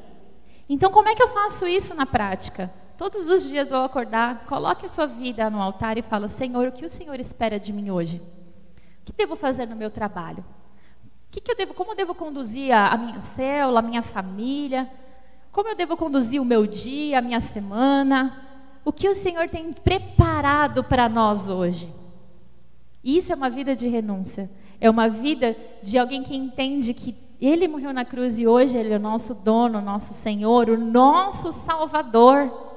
Então, 0.68 0.90
como 0.90 1.08
é 1.08 1.14
que 1.14 1.22
eu 1.22 1.28
faço 1.28 1.66
isso 1.66 1.94
na 1.94 2.06
prática? 2.06 2.72
Todos 3.00 3.30
os 3.30 3.48
dias 3.48 3.72
eu 3.72 3.80
acordar, 3.80 4.44
coloque 4.44 4.84
a 4.84 4.88
sua 4.90 5.06
vida 5.06 5.48
no 5.48 5.62
altar 5.62 5.96
e 5.96 6.02
fala: 6.02 6.28
Senhor, 6.28 6.68
o 6.68 6.72
que 6.72 6.84
o 6.84 6.90
Senhor 6.90 7.18
espera 7.18 7.58
de 7.58 7.72
mim 7.72 7.90
hoje? 7.90 8.20
O 9.00 9.06
que 9.06 9.12
devo 9.14 9.36
fazer 9.36 9.64
no 9.64 9.74
meu 9.74 9.90
trabalho? 9.90 10.44
O 11.26 11.30
que, 11.30 11.40
que 11.40 11.50
eu 11.50 11.56
devo, 11.56 11.72
como 11.72 11.92
eu 11.92 11.96
devo 11.96 12.14
conduzir 12.14 12.70
a, 12.70 12.88
a 12.88 12.98
minha 12.98 13.18
célula, 13.22 13.78
a 13.78 13.82
minha 13.82 14.02
família? 14.02 14.86
Como 15.50 15.70
eu 15.70 15.74
devo 15.74 15.96
conduzir 15.96 16.42
o 16.42 16.44
meu 16.44 16.66
dia, 16.66 17.20
a 17.20 17.22
minha 17.22 17.40
semana? 17.40 18.36
O 18.84 18.92
que 18.92 19.08
o 19.08 19.14
Senhor 19.14 19.48
tem 19.48 19.72
preparado 19.72 20.84
para 20.84 21.08
nós 21.08 21.48
hoje? 21.48 21.90
Isso 23.02 23.32
é 23.32 23.34
uma 23.34 23.48
vida 23.48 23.74
de 23.74 23.88
renúncia. 23.88 24.50
É 24.78 24.90
uma 24.90 25.08
vida 25.08 25.56
de 25.82 25.96
alguém 25.96 26.22
que 26.22 26.36
entende 26.36 26.92
que 26.92 27.16
ele 27.40 27.66
morreu 27.66 27.94
na 27.94 28.04
cruz 28.04 28.38
e 28.38 28.46
hoje 28.46 28.76
Ele 28.76 28.92
é 28.92 28.98
o 28.98 29.00
nosso 29.00 29.34
dono, 29.34 29.78
o 29.78 29.82
nosso 29.82 30.12
Senhor, 30.12 30.68
o 30.68 30.76
nosso 30.76 31.50
Salvador. 31.50 32.68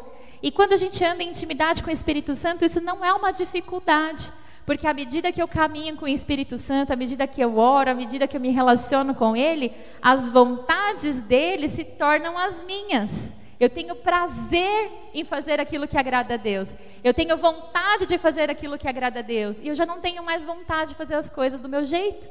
E 0.43 0.51
quando 0.51 0.73
a 0.73 0.77
gente 0.77 1.01
anda 1.06 1.23
em 1.23 1.29
intimidade 1.29 1.82
com 1.82 1.89
o 1.89 1.93
Espírito 1.93 2.36
Santo, 2.36 2.65
isso 2.65 2.82
não 2.82 3.03
é 3.03 3.13
uma 3.13 3.32
dificuldade. 3.32 4.29
Porque 4.65 4.86
à 4.86 4.93
medida 4.93 5.32
que 5.32 5.41
eu 5.41 5.47
caminho 5.47 5.95
com 5.95 6.03
o 6.03 6.10
Espírito 6.10 6.58
Santo, 6.58 6.91
à 6.91 6.97
medida 6.97 7.25
que 7.25 7.41
eu 7.41 7.58
oro, 7.58 7.89
à 7.89 7.93
medida 7.93 8.27
que 8.27 8.36
eu 8.36 8.41
me 8.41 8.49
relaciono 8.49 9.15
com 9.15 9.38
Ele, 9.38 9.73
as 10.01 10.29
vontades 10.29 11.15
dele 11.21 11.69
se 11.69 11.86
tornam 11.86 12.38
as 12.38 12.62
minhas. 12.62 13.34
Eu 13.58 13.69
tenho 13.69 13.95
prazer 13.95 14.91
em 15.13 15.23
fazer 15.23 15.62
aquilo 15.62 15.88
que 15.88 15.97
agrada 15.97 16.34
a 16.34 16.38
Deus. 16.38 16.75
Eu 17.01 17.13
tenho 17.13 17.38
vontade 17.38 18.06
de 18.06 18.17
fazer 18.17 18.49
aquilo 18.49 18.77
que 18.77 18.88
agrada 18.88 19.19
a 19.19 19.23
Deus. 19.23 19.62
E 19.62 19.69
eu 19.69 19.75
já 19.75 19.86
não 19.86 20.01
tenho 20.01 20.21
mais 20.21 20.45
vontade 20.45 20.89
de 20.89 20.95
fazer 20.95 21.15
as 21.15 21.29
coisas 21.29 21.62
do 21.62 21.69
meu 21.69 21.86
jeito. 21.86 22.29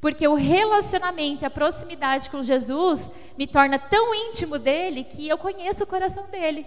Porque 0.00 0.26
o 0.26 0.34
relacionamento, 0.34 1.44
a 1.44 1.50
proximidade 1.50 2.30
com 2.30 2.42
Jesus 2.42 3.10
me 3.36 3.46
torna 3.46 3.78
tão 3.78 4.14
íntimo 4.14 4.58
dele 4.58 5.04
que 5.04 5.28
eu 5.28 5.36
conheço 5.36 5.84
o 5.84 5.86
coração 5.86 6.24
dele. 6.30 6.64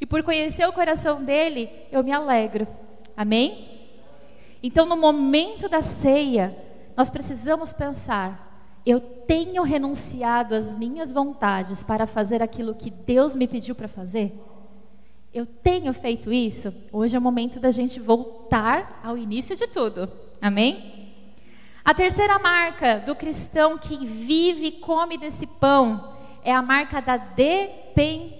E 0.00 0.06
por 0.06 0.22
conhecer 0.22 0.66
o 0.68 0.72
coração 0.72 1.24
dele, 1.24 1.68
eu 1.90 2.02
me 2.04 2.12
alegro. 2.12 2.66
Amém? 3.16 3.78
Então, 4.62 4.86
no 4.86 4.96
momento 4.96 5.68
da 5.68 5.82
ceia, 5.82 6.56
nós 6.96 7.10
precisamos 7.10 7.72
pensar: 7.72 8.80
eu 8.84 9.00
tenho 9.00 9.62
renunciado 9.62 10.54
às 10.54 10.74
minhas 10.74 11.12
vontades 11.12 11.82
para 11.82 12.06
fazer 12.06 12.42
aquilo 12.42 12.74
que 12.74 12.90
Deus 12.90 13.34
me 13.34 13.46
pediu 13.46 13.74
para 13.74 13.88
fazer? 13.88 14.32
Eu 15.32 15.44
tenho 15.44 15.92
feito 15.92 16.32
isso? 16.32 16.72
Hoje 16.90 17.14
é 17.14 17.18
o 17.18 17.22
momento 17.22 17.60
da 17.60 17.70
gente 17.70 18.00
voltar 18.00 19.00
ao 19.04 19.18
início 19.18 19.54
de 19.54 19.66
tudo. 19.66 20.10
Amém? 20.40 21.12
A 21.84 21.92
terceira 21.92 22.38
marca 22.38 22.98
do 23.00 23.14
cristão 23.14 23.76
que 23.78 24.06
vive 24.06 24.66
e 24.66 24.72
come 24.72 25.18
desse 25.18 25.46
pão 25.46 26.16
é 26.42 26.52
a 26.52 26.62
marca 26.62 27.00
da 27.00 27.16
dependência. 27.16 28.38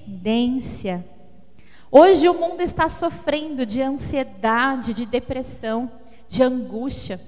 Hoje 1.90 2.28
o 2.28 2.34
mundo 2.34 2.60
está 2.60 2.86
sofrendo 2.86 3.64
de 3.64 3.80
ansiedade, 3.80 4.92
de 4.92 5.06
depressão, 5.06 5.90
de 6.28 6.42
angústia. 6.42 7.18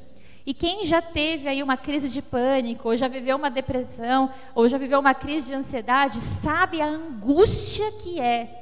E 0.44 0.52
quem 0.52 0.84
já 0.84 1.00
teve 1.00 1.48
aí 1.48 1.62
uma 1.62 1.78
crise 1.78 2.10
de 2.10 2.20
pânico, 2.20 2.88
ou 2.88 2.96
já 2.96 3.08
viveu 3.08 3.36
uma 3.36 3.48
depressão, 3.48 4.30
ou 4.54 4.68
já 4.68 4.76
viveu 4.76 5.00
uma 5.00 5.14
crise 5.14 5.46
de 5.48 5.54
ansiedade, 5.54 6.20
sabe 6.20 6.80
a 6.80 6.86
angústia 6.86 7.90
que 7.92 8.20
é. 8.20 8.56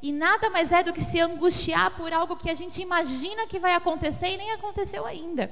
E 0.00 0.12
nada 0.12 0.50
mais 0.50 0.70
é 0.70 0.84
do 0.84 0.92
que 0.92 1.02
se 1.02 1.18
angustiar 1.18 1.96
por 1.96 2.12
algo 2.12 2.36
que 2.36 2.48
a 2.48 2.54
gente 2.54 2.80
imagina 2.80 3.46
que 3.46 3.58
vai 3.58 3.74
acontecer 3.74 4.28
e 4.28 4.36
nem 4.36 4.52
aconteceu 4.52 5.04
ainda. 5.04 5.50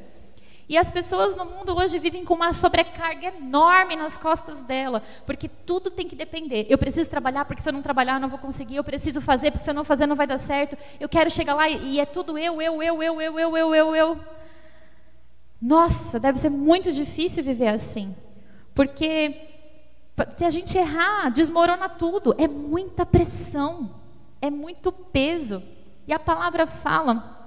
E 0.69 0.77
as 0.77 0.91
pessoas 0.91 1.35
no 1.35 1.47
mundo 1.47 1.75
hoje 1.75 1.99
vivem 1.99 2.25
com 2.25 2.35
uma 2.35 2.53
sobrecarga 2.53 3.29
enorme 3.29 3.97
nas 3.97 4.19
costas 4.19 4.63
dela, 4.63 5.03
porque 5.25 5.49
tudo 5.49 5.91
tem 5.91 6.07
que 6.07 6.15
depender. 6.15 6.67
Eu 6.69 6.77
preciso 6.77 7.09
trabalhar, 7.09 7.47
porque 7.47 7.63
se 7.63 7.69
eu 7.71 7.73
não 7.73 7.81
trabalhar 7.81 8.15
eu 8.15 8.21
não 8.21 8.29
vou 8.29 8.39
conseguir. 8.39 8.77
Eu 8.77 8.85
preciso 8.85 9.21
fazer, 9.21 9.51
porque 9.51 9.65
se 9.65 9.71
eu 9.71 9.75
não 9.75 9.85
fazer 9.85 10.07
não 10.07 10.15
vai 10.15 10.27
dar 10.27 10.37
certo. 10.37 10.77
Eu 11.01 11.09
quero 11.09 11.31
chegar 11.31 11.55
lá 11.55 11.69
e, 11.69 11.95
e 11.95 12.01
é 12.01 12.05
tudo 12.05 12.37
eu, 12.37 12.61
eu, 12.61 12.83
eu, 12.83 13.03
eu, 13.03 13.23
eu, 13.23 13.39
eu, 13.39 13.57
eu, 13.57 13.75
eu, 13.75 13.97
eu. 13.97 14.21
Nossa, 15.61 16.21
deve 16.21 16.39
ser 16.39 16.51
muito 16.51 16.93
difícil 16.93 17.43
viver 17.43 17.69
assim. 17.69 18.15
Porque 18.75 19.49
se 20.37 20.45
a 20.45 20.51
gente 20.51 20.77
errar, 20.77 21.31
desmorona 21.31 21.89
tudo. 21.89 22.35
É 22.37 22.47
muita 22.47 23.07
pressão, 23.07 23.95
é 24.43 24.51
muito 24.51 24.93
peso. 24.93 25.63
E 26.07 26.13
a 26.13 26.19
palavra 26.19 26.67
fala 26.67 27.38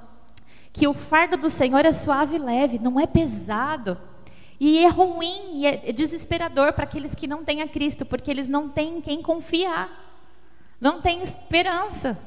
que 0.73 0.87
o 0.87 0.93
fardo 0.93 1.37
do 1.37 1.49
Senhor 1.49 1.85
é 1.85 1.91
suave 1.91 2.35
e 2.35 2.39
leve, 2.39 2.79
não 2.79 2.99
é 2.99 3.05
pesado. 3.05 3.97
E 4.59 4.85
é 4.85 4.87
ruim 4.87 5.59
e 5.61 5.65
é 5.65 5.91
desesperador 5.91 6.73
para 6.73 6.83
aqueles 6.83 7.15
que 7.15 7.27
não 7.27 7.43
têm 7.43 7.61
a 7.61 7.67
Cristo, 7.67 8.05
porque 8.05 8.29
eles 8.29 8.47
não 8.47 8.69
têm 8.69 8.97
em 8.97 9.01
quem 9.01 9.21
confiar, 9.21 9.89
não 10.79 11.01
têm 11.01 11.21
esperança. 11.21 12.17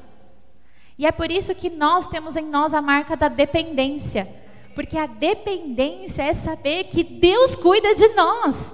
E 0.97 1.05
é 1.05 1.11
por 1.11 1.31
isso 1.31 1.55
que 1.55 1.69
nós 1.69 2.07
temos 2.07 2.35
em 2.35 2.45
nós 2.45 2.73
a 2.73 2.81
marca 2.81 3.15
da 3.15 3.27
dependência, 3.27 4.27
porque 4.73 4.97
a 4.97 5.07
dependência 5.07 6.23
é 6.23 6.33
saber 6.33 6.85
que 6.85 7.03
Deus 7.03 7.55
cuida 7.55 7.95
de 7.95 8.09
nós 8.09 8.71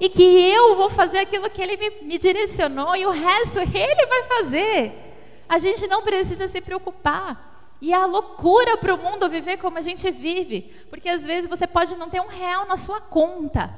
e 0.00 0.08
que 0.08 0.22
eu 0.22 0.76
vou 0.76 0.90
fazer 0.90 1.18
aquilo 1.18 1.50
que 1.50 1.60
Ele 1.60 1.76
me, 1.76 2.08
me 2.08 2.18
direcionou 2.18 2.94
e 2.94 3.06
o 3.06 3.10
resto 3.10 3.58
Ele 3.58 4.06
vai 4.06 4.22
fazer. 4.24 4.92
A 5.48 5.58
gente 5.58 5.86
não 5.86 6.02
precisa 6.02 6.46
se 6.46 6.60
preocupar. 6.60 7.57
E 7.80 7.92
é 7.92 7.96
a 7.96 8.06
loucura 8.06 8.76
para 8.76 8.94
o 8.94 8.98
mundo 8.98 9.28
viver 9.28 9.56
como 9.58 9.78
a 9.78 9.80
gente 9.80 10.10
vive, 10.10 10.72
porque 10.90 11.08
às 11.08 11.24
vezes 11.24 11.48
você 11.48 11.66
pode 11.66 11.94
não 11.96 12.10
ter 12.10 12.20
um 12.20 12.26
real 12.26 12.66
na 12.66 12.76
sua 12.76 13.00
conta 13.00 13.72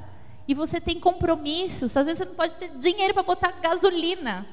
e 0.47 0.53
você 0.53 0.81
tem 0.81 0.99
compromissos, 0.99 1.95
às 1.95 2.05
vezes 2.05 2.17
você 2.17 2.25
não 2.25 2.35
pode 2.35 2.55
ter 2.55 2.69
dinheiro 2.77 3.13
para 3.13 3.23
botar 3.23 3.51
gasolina, 3.61 4.45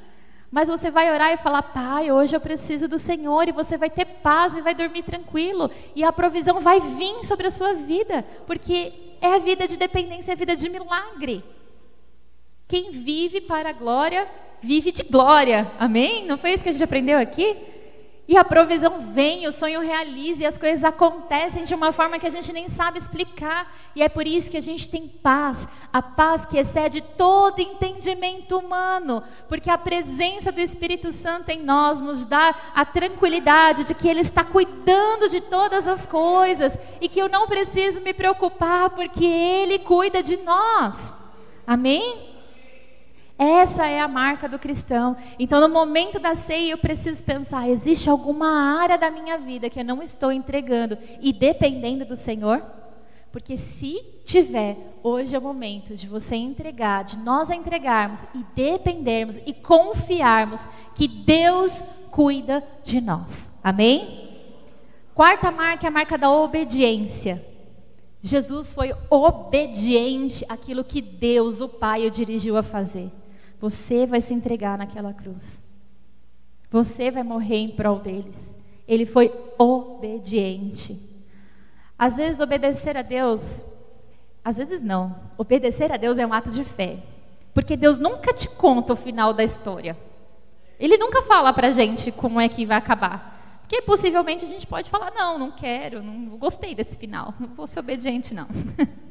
mas 0.51 0.69
você 0.69 0.91
vai 0.91 1.13
orar 1.13 1.33
e 1.33 1.37
falar: 1.37 1.63
Pai, 1.63 2.11
hoje 2.11 2.37
eu 2.37 2.41
preciso 2.41 2.89
do 2.89 2.99
Senhor, 2.99 3.49
e 3.49 3.53
você 3.53 3.77
vai 3.77 3.91
ter 3.91 4.05
paz 4.05 4.55
e 4.55 4.61
vai 4.61 4.75
dormir 4.75 5.03
tranquilo, 5.03 5.71
e 5.95 6.05
a 6.05 6.13
provisão 6.13 6.61
vai 6.61 6.81
vir 6.81 7.25
sobre 7.25 7.47
a 7.47 7.51
sua 7.51 7.75
vida, 7.75 8.25
porque 8.47 8.93
é 9.21 9.35
a 9.35 9.39
vida 9.39 9.67
de 9.67 9.77
dependência, 9.77 10.33
é 10.33 10.35
a 10.35 10.39
vida 10.39 10.55
de 10.55 10.69
milagre. 10.69 11.45
Quem 12.67 12.91
vive 12.91 13.41
para 13.41 13.71
a 13.71 13.73
glória, 13.73 14.29
vive 14.61 14.93
de 14.93 15.03
glória, 15.03 15.73
amém? 15.79 16.27
Não 16.27 16.37
foi 16.37 16.53
isso 16.53 16.63
que 16.63 16.69
a 16.69 16.73
gente 16.73 16.85
aprendeu 16.85 17.19
aqui? 17.19 17.57
E 18.29 18.37
a 18.37 18.45
provisão 18.45 19.01
vem, 19.01 19.49
o 19.49 19.53
sonho 19.53 19.81
realiza 19.81 20.43
e 20.43 20.47
as 20.47 20.59
coisas 20.59 20.85
acontecem 20.85 21.65
de 21.65 21.75
uma 21.75 21.93
forma 21.93 22.19
que 22.19 22.27
a 22.27 22.31
gente 22.31 22.53
nem 22.53 22.69
sabe 22.69 22.99
explicar. 22.99 23.75
E 23.97 24.03
é 24.03 24.09
por 24.09 24.27
isso 24.27 24.51
que 24.51 24.59
a 24.59 24.61
gente 24.61 24.87
tem 24.87 25.09
paz, 25.09 25.67
a 25.91 26.03
paz 26.03 26.45
que 26.45 26.59
excede 26.59 27.01
todo 27.01 27.61
entendimento 27.61 28.59
humano, 28.59 29.23
porque 29.49 29.71
a 29.71 29.79
presença 29.79 30.53
do 30.53 30.61
Espírito 30.61 31.11
Santo 31.11 31.49
em 31.49 31.63
nós 31.63 32.03
nos 32.03 32.27
dá 32.27 32.55
a 32.75 32.85
tranquilidade 32.85 33.85
de 33.85 33.95
que 33.95 34.07
Ele 34.07 34.21
está 34.21 34.45
cuidando 34.45 35.31
de 35.31 35.41
todas 35.41 35.89
as 35.89 36.05
coisas 36.05 36.79
e 37.01 37.09
que 37.09 37.19
eu 37.19 37.31
não 37.31 37.47
preciso 37.47 38.03
me 38.03 38.13
preocupar, 38.13 38.91
porque 38.91 39.25
Ele 39.25 39.79
cuida 39.79 40.23
de 40.23 40.37
nós. 40.37 41.15
Amém? 41.67 42.38
Essa 43.39 43.87
é 43.87 44.01
a 44.01 44.09
marca 44.09 44.49
do 44.49 44.59
cristão. 44.59 45.17
Então, 45.39 45.61
no 45.61 45.69
momento 45.69 46.19
da 46.19 46.35
ceia, 46.35 46.73
eu 46.73 46.79
preciso 46.79 47.23
pensar: 47.23 47.71
existe 47.71 48.11
alguma 48.11 48.81
área 48.81 48.99
da 48.99 49.13
minha 49.13 49.39
vida 49.39 49.71
que 49.71 49.79
eu 49.79 49.85
não 49.85 50.03
estou 50.03 50.33
entregando 50.33 50.99
e 51.21 51.33
dependendo 51.33 52.05
do 52.05 52.17
Senhor? 52.17 52.61
Porque 53.31 53.57
se 53.57 54.05
tiver, 54.25 54.77
hoje 55.03 55.37
é 55.37 55.39
o 55.39 55.43
momento 55.43 55.95
de 55.95 56.09
você 56.09 56.35
entregar, 56.35 57.05
de 57.05 57.19
nós 57.19 57.51
entregarmos 57.51 58.25
e 58.35 58.43
dependermos 58.57 59.39
e 59.47 59.53
confiarmos 59.53 60.67
que 60.95 61.07
Deus 61.07 61.85
cuida 62.11 62.67
de 62.83 63.01
nós. 63.01 63.51
Amém? 63.63 64.27
Quarta 65.15 65.53
marca 65.53 65.87
é 65.87 65.89
a 65.89 65.93
marca 65.93 66.19
da 66.19 66.31
obediência. 66.31 67.45
Jesus 68.21 68.73
foi 68.73 68.93
obediente 69.09 70.45
àquilo 70.49 70.83
que 70.83 71.01
Deus, 71.01 71.61
o 71.61 71.69
Pai, 71.69 72.07
o 72.07 72.11
dirigiu 72.11 72.57
a 72.57 72.63
fazer. 72.63 73.13
Você 73.61 74.07
vai 74.07 74.21
se 74.21 74.33
entregar 74.33 74.79
naquela 74.79 75.13
cruz. 75.13 75.61
Você 76.71 77.11
vai 77.11 77.23
morrer 77.23 77.57
em 77.57 77.71
prol 77.71 77.99
deles. 77.99 78.57
Ele 78.87 79.05
foi 79.05 79.33
obediente. 79.59 80.99
Às 81.99 82.17
vezes, 82.17 82.41
obedecer 82.41 82.97
a 82.97 83.03
Deus, 83.03 83.65
às 84.45 84.57
vezes 84.57 84.81
não. 84.81 85.17
Obedecer 85.37 85.91
a 85.91 85.97
Deus 85.97 86.17
é 86.19 86.27
um 86.27 86.33
ato 86.33 86.51
de 86.51 86.65
fé. 86.65 86.99
Porque 87.53 87.77
Deus 87.77 87.99
nunca 87.99 88.33
te 88.33 88.49
conta 88.49 88.93
o 88.93 88.97
final 88.97 89.33
da 89.33 89.43
história. 89.43 89.97
Ele 90.79 90.97
nunca 90.97 91.23
fala 91.23 91.53
pra 91.53 91.71
gente 91.71 92.13
como 92.13 92.41
é 92.41 92.49
que 92.49 92.65
vai 92.65 92.77
acabar. 92.77 93.61
Porque 93.63 93.83
possivelmente 93.83 94.45
a 94.45 94.49
gente 94.49 94.67
pode 94.67 94.89
falar: 94.89 95.11
não, 95.11 95.39
não 95.39 95.51
quero, 95.51 96.03
não 96.03 96.39
gostei 96.39 96.75
desse 96.75 96.97
final, 96.97 97.35
não 97.39 97.49
vou 97.49 97.67
ser 97.67 97.81
obediente, 97.81 98.33
não. 98.33 98.47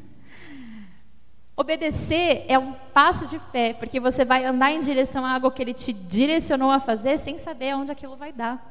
Obedecer 1.60 2.46
é 2.48 2.60
um 2.60 2.74
passo 2.94 3.26
de 3.26 3.40
fé, 3.40 3.74
porque 3.74 4.00
você 4.00 4.24
vai 4.24 4.46
andar 4.46 4.72
em 4.72 4.80
direção 4.80 5.26
a 5.26 5.34
algo 5.34 5.50
que 5.50 5.64
ele 5.64 5.74
te 5.74 5.92
direcionou 5.92 6.70
a 6.70 6.80
fazer 6.80 7.18
sem 7.18 7.40
saber 7.40 7.76
onde 7.76 7.92
aquilo 7.92 8.16
vai 8.16 8.32
dar. 8.32 8.64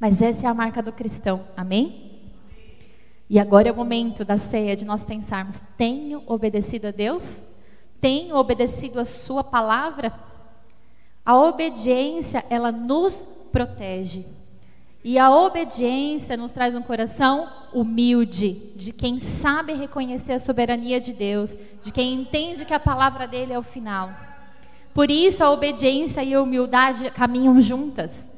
Mas 0.00 0.20
essa 0.20 0.44
é 0.44 0.48
a 0.48 0.54
marca 0.54 0.82
do 0.82 0.92
cristão, 0.92 1.46
amém? 1.56 2.20
E 3.28 3.38
agora 3.38 3.68
é 3.68 3.72
o 3.72 3.76
momento 3.76 4.24
da 4.24 4.36
ceia 4.36 4.74
de 4.74 4.84
nós 4.84 5.04
pensarmos: 5.04 5.62
tenho 5.76 6.24
obedecido 6.26 6.88
a 6.88 6.90
Deus? 6.90 7.40
Tenho 8.00 8.34
obedecido 8.34 8.98
a 8.98 9.04
Sua 9.04 9.44
palavra? 9.44 10.12
A 11.24 11.38
obediência, 11.38 12.44
ela 12.50 12.72
nos 12.72 13.24
protege. 13.52 14.26
E 15.02 15.18
a 15.18 15.30
obediência 15.30 16.36
nos 16.36 16.52
traz 16.52 16.74
um 16.74 16.82
coração 16.82 17.48
humilde, 17.72 18.72
de 18.76 18.92
quem 18.92 19.18
sabe 19.18 19.72
reconhecer 19.72 20.34
a 20.34 20.38
soberania 20.38 21.00
de 21.00 21.14
Deus, 21.14 21.56
de 21.80 21.90
quem 21.90 22.12
entende 22.12 22.66
que 22.66 22.74
a 22.74 22.80
palavra 22.80 23.26
dele 23.26 23.52
é 23.52 23.58
o 23.58 23.62
final. 23.62 24.10
Por 24.92 25.10
isso 25.10 25.42
a 25.42 25.50
obediência 25.50 26.22
e 26.22 26.34
a 26.34 26.42
humildade 26.42 27.10
caminham 27.12 27.58
juntas. 27.60 28.28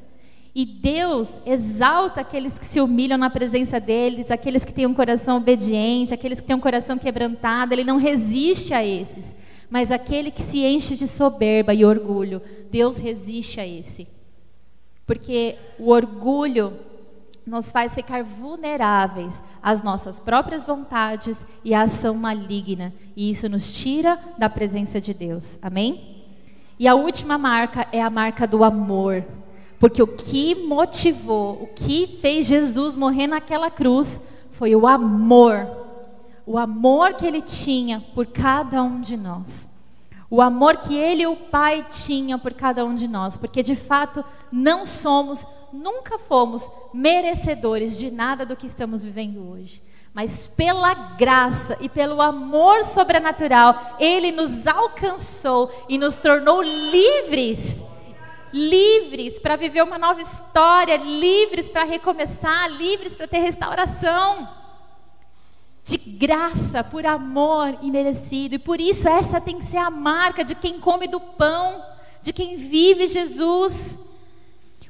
E 0.55 0.65
Deus 0.65 1.39
exalta 1.45 2.21
aqueles 2.21 2.57
que 2.59 2.65
se 2.65 2.79
humilham 2.79 3.17
na 3.17 3.29
presença 3.29 3.79
deles, 3.79 4.29
aqueles 4.29 4.63
que 4.63 4.71
têm 4.71 4.85
um 4.85 4.93
coração 4.93 5.37
obediente, 5.37 6.13
aqueles 6.13 6.39
que 6.39 6.47
têm 6.47 6.55
um 6.55 6.61
coração 6.61 6.97
quebrantado, 6.97 7.73
ele 7.73 7.83
não 7.83 7.97
resiste 7.97 8.73
a 8.73 8.85
esses. 8.85 9.35
Mas 9.69 9.91
aquele 9.91 10.29
que 10.29 10.43
se 10.43 10.59
enche 10.59 10.95
de 10.95 11.07
soberba 11.07 11.73
e 11.73 11.83
orgulho, 11.83 12.41
Deus 12.71 12.99
resiste 12.99 13.59
a 13.59 13.67
esse. 13.67 14.07
Porque 15.13 15.55
o 15.77 15.91
orgulho 15.91 16.73
nos 17.45 17.71
faz 17.71 17.93
ficar 17.93 18.23
vulneráveis 18.23 19.43
às 19.61 19.83
nossas 19.83 20.19
próprias 20.19 20.65
vontades 20.65 21.45
e 21.63 21.71
à 21.71 21.83
ação 21.83 22.15
maligna, 22.15 22.91
e 23.15 23.29
isso 23.29 23.47
nos 23.47 23.71
tira 23.71 24.17
da 24.39 24.49
presença 24.49 24.99
de 24.99 25.13
Deus. 25.13 25.59
Amém? 25.61 26.23
E 26.79 26.87
a 26.87 26.95
última 26.95 27.37
marca 27.37 27.87
é 27.91 28.01
a 28.01 28.09
marca 28.09 28.47
do 28.47 28.63
amor. 28.63 29.23
Porque 29.79 30.01
o 30.01 30.07
que 30.07 30.55
motivou, 30.55 31.61
o 31.61 31.67
que 31.67 32.17
fez 32.19 32.47
Jesus 32.47 32.95
morrer 32.95 33.27
naquela 33.27 33.69
cruz 33.69 34.19
foi 34.49 34.75
o 34.75 34.87
amor. 34.87 35.67
O 36.43 36.57
amor 36.57 37.13
que 37.13 37.27
ele 37.27 37.41
tinha 37.41 38.03
por 38.15 38.25
cada 38.25 38.81
um 38.81 38.99
de 38.99 39.15
nós 39.15 39.71
o 40.33 40.41
amor 40.41 40.77
que 40.77 40.97
Ele 40.97 41.21
e 41.21 41.27
o 41.27 41.35
Pai 41.35 41.85
tinham 41.87 42.39
por 42.39 42.55
cada 42.55 42.83
um 42.83 42.95
de 42.95 43.07
nós, 43.07 43.37
porque 43.37 43.61
de 43.61 43.75
fato 43.75 44.25
não 44.51 44.83
somos, 44.83 45.45
nunca 45.71 46.17
fomos 46.17 46.71
merecedores 46.91 47.99
de 47.99 48.09
nada 48.09 48.43
do 48.43 48.55
que 48.55 48.65
estamos 48.65 49.03
vivendo 49.03 49.47
hoje. 49.47 49.79
mas 50.11 50.47
pela 50.47 50.95
graça 50.95 51.77
e 51.79 51.87
pelo 51.87 52.19
amor 52.19 52.83
sobrenatural, 52.83 53.95
Ele 53.99 54.31
nos 54.31 54.65
alcançou 54.65 55.71
e 55.87 55.99
nos 55.99 56.19
tornou 56.19 56.63
livres. 56.63 57.85
Livres 58.51 59.37
para 59.37 59.55
viver 59.55 59.83
uma 59.83 59.99
nova 59.99 60.21
história, 60.21 60.97
livres 60.97 61.69
para 61.69 61.83
recomeçar, 61.83 62.71
livres 62.71 63.15
para 63.15 63.27
ter 63.27 63.37
restauração. 63.37 64.62
De 65.83 65.97
graça, 65.97 66.83
por 66.83 67.05
amor 67.05 67.77
imerecido. 67.81 68.55
E 68.55 68.59
por 68.59 68.79
isso, 68.79 69.07
essa 69.07 69.41
tem 69.41 69.59
que 69.59 69.65
ser 69.65 69.77
a 69.77 69.89
marca 69.89 70.43
de 70.43 70.55
quem 70.55 70.79
come 70.79 71.07
do 71.07 71.19
pão, 71.19 71.83
de 72.21 72.31
quem 72.31 72.55
vive 72.55 73.07
Jesus. 73.07 73.99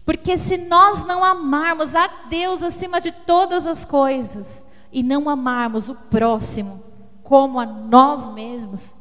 Porque 0.05 0.37
se 0.37 0.57
nós 0.57 1.05
não 1.05 1.23
amarmos 1.23 1.95
a 1.95 2.07
Deus 2.29 2.61
acima 2.61 3.01
de 3.01 3.11
todas 3.11 3.65
as 3.65 3.85
coisas, 3.85 4.63
e 4.93 5.01
não 5.01 5.27
amarmos 5.27 5.89
o 5.89 5.95
próximo 5.95 6.83
como 7.23 7.59
a 7.59 7.65
nós 7.65 8.29
mesmos, 8.29 8.93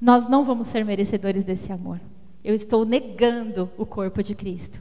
nós 0.00 0.26
não 0.26 0.42
vamos 0.42 0.68
ser 0.68 0.82
merecedores 0.82 1.44
desse 1.44 1.70
amor. 1.70 2.00
Eu 2.42 2.54
estou 2.54 2.86
negando 2.86 3.70
o 3.76 3.84
corpo 3.84 4.22
de 4.22 4.34
Cristo. 4.34 4.80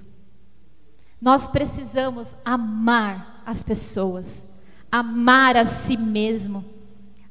Nós 1.21 1.49
precisamos 1.49 2.33
amar 2.45 3.43
as 3.45 3.61
pessoas, 3.61 4.47
amar 4.91 5.57
a 5.57 5.65
si 5.65 5.97
mesmo, 5.97 6.63